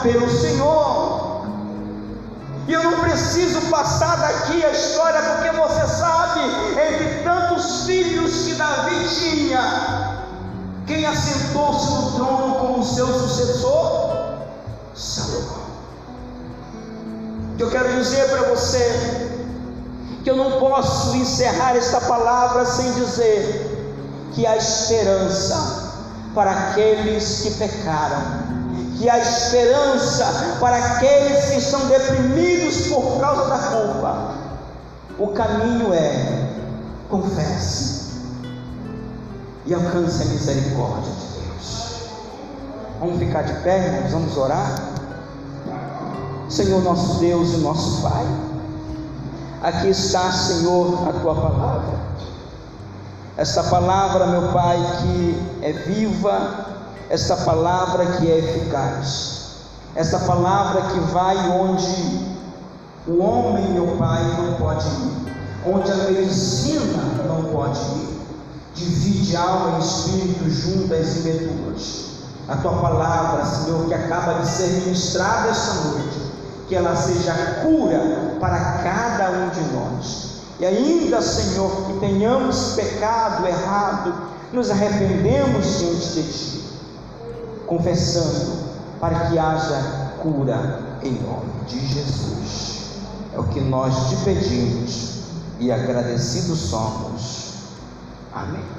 pelo 0.03 0.29
Senhor. 0.31 1.47
E 2.67 2.73
eu 2.73 2.83
não 2.83 3.01
preciso 3.01 3.61
passar 3.71 4.17
daqui 4.17 4.65
a 4.65 4.71
história, 4.71 5.21
porque 5.23 5.51
você 5.57 5.87
sabe, 5.87 6.41
entre 6.73 7.23
tantos 7.25 7.87
filhos 7.87 8.45
que 8.45 8.55
Davi 8.55 9.09
tinha, 9.09 10.25
quem 10.87 11.07
assentou-se 11.07 11.91
no 11.91 12.13
trono 12.13 12.55
como 12.57 12.85
seu 12.85 13.07
sucessor? 13.07 14.09
Salomão. 14.95 15.69
Que 17.57 17.63
eu 17.63 17.71
quero 17.71 17.93
dizer 17.95 18.29
para 18.29 18.51
você 18.51 19.29
que 20.23 20.31
eu 20.31 20.37
não 20.37 20.59
posso 20.59 21.17
encerrar 21.17 21.77
esta 21.77 22.01
palavra 22.03 22.65
sem 22.67 22.93
dizer 22.93 23.79
que 24.35 24.47
há 24.47 24.57
esperança 24.57 25.93
para 26.35 26.51
aqueles 26.51 27.41
que 27.41 27.51
pecaram, 27.53 28.23
que 28.99 29.09
há 29.09 29.19
esperança 29.19 30.57
para 30.61 30.77
aqueles 30.77 31.45
que 31.47 31.59
estão 31.59 31.87
deprimidos 31.87 32.89
por 32.89 33.21
causa 33.21 33.49
da 33.49 33.59
culpa. 33.59 34.35
O 35.19 35.29
caminho 35.29 35.95
é 35.95 36.49
confesse 37.09 38.09
e 39.67 39.73
alcance 39.75 40.23
a 40.23 40.27
misericórdia 40.27 41.13
de 41.13 41.41
Deus. 41.41 42.09
Vamos 43.01 43.19
ficar 43.19 43.43
de 43.43 43.53
pé, 43.63 43.87
irmãos, 43.87 44.13
vamos 44.13 44.37
orar. 44.37 44.75
Senhor 46.49 46.83
nosso 46.83 47.19
Deus 47.21 47.51
e 47.55 47.57
nosso 47.59 48.01
Pai, 48.03 48.27
aqui 49.63 49.91
está, 49.91 50.33
Senhor, 50.33 51.09
a 51.09 51.13
tua 51.13 51.35
palavra. 51.35 51.99
Esta 53.37 53.63
palavra, 53.65 54.27
meu 54.29 54.51
Pai, 54.51 54.79
que 55.03 55.43
é 55.63 55.73
viva, 55.73 56.68
esta 57.11 57.37
palavra 57.37 58.05
que 58.05 58.31
é 58.31 58.39
eficaz, 58.39 59.39
esta 59.95 60.19
palavra 60.21 60.83
que 60.93 61.01
vai 61.13 61.37
onde 61.51 62.29
o 63.07 63.23
homem, 63.23 63.73
meu 63.73 63.97
Pai, 63.97 64.23
não 64.37 64.55
pode 64.55 64.87
ir, 64.87 65.33
onde 65.67 65.91
a 65.91 65.97
medicina 65.97 67.03
não 67.27 67.45
pode 67.45 67.81
ir, 67.81 68.21
divide 68.75 69.35
alma 69.37 69.79
e 69.79 69.81
espírito 69.81 70.51
juntas 70.51 71.17
e 71.17 71.21
medulas. 71.21 72.09
A 72.47 72.57
tua 72.57 72.73
palavra, 72.81 73.45
Senhor, 73.45 73.87
que 73.87 73.95
acaba 73.95 74.41
de 74.41 74.49
ser 74.49 74.69
ministrada 74.69 75.49
esta 75.49 75.75
noite, 75.89 76.21
que 76.69 76.75
ela 76.75 76.95
seja 76.95 77.35
cura 77.63 78.37
para 78.39 78.59
cada 78.83 79.31
um 79.31 79.49
de 79.49 79.61
nós. 79.73 80.29
E 80.61 80.67
ainda, 80.67 81.23
Senhor, 81.23 81.71
que 81.87 82.01
tenhamos 82.01 82.75
pecado 82.75 83.47
errado, 83.47 84.15
nos 84.53 84.71
arrependemos 84.71 85.79
diante 85.79 86.09
de 86.09 86.23
Ti, 86.23 86.68
confessando, 87.69 88.69
para 88.99 89.29
que 89.29 89.39
haja 89.39 90.13
cura 90.23 90.99
em 91.03 91.13
nome 91.13 91.53
de 91.69 91.79
Jesus. 91.87 92.99
É 93.33 93.39
o 93.39 93.45
que 93.45 93.61
nós 93.61 94.09
te 94.09 94.17
pedimos 94.25 95.19
e 95.61 95.71
agradecidos 95.71 96.59
somos. 96.59 97.53
Amém. 98.33 98.78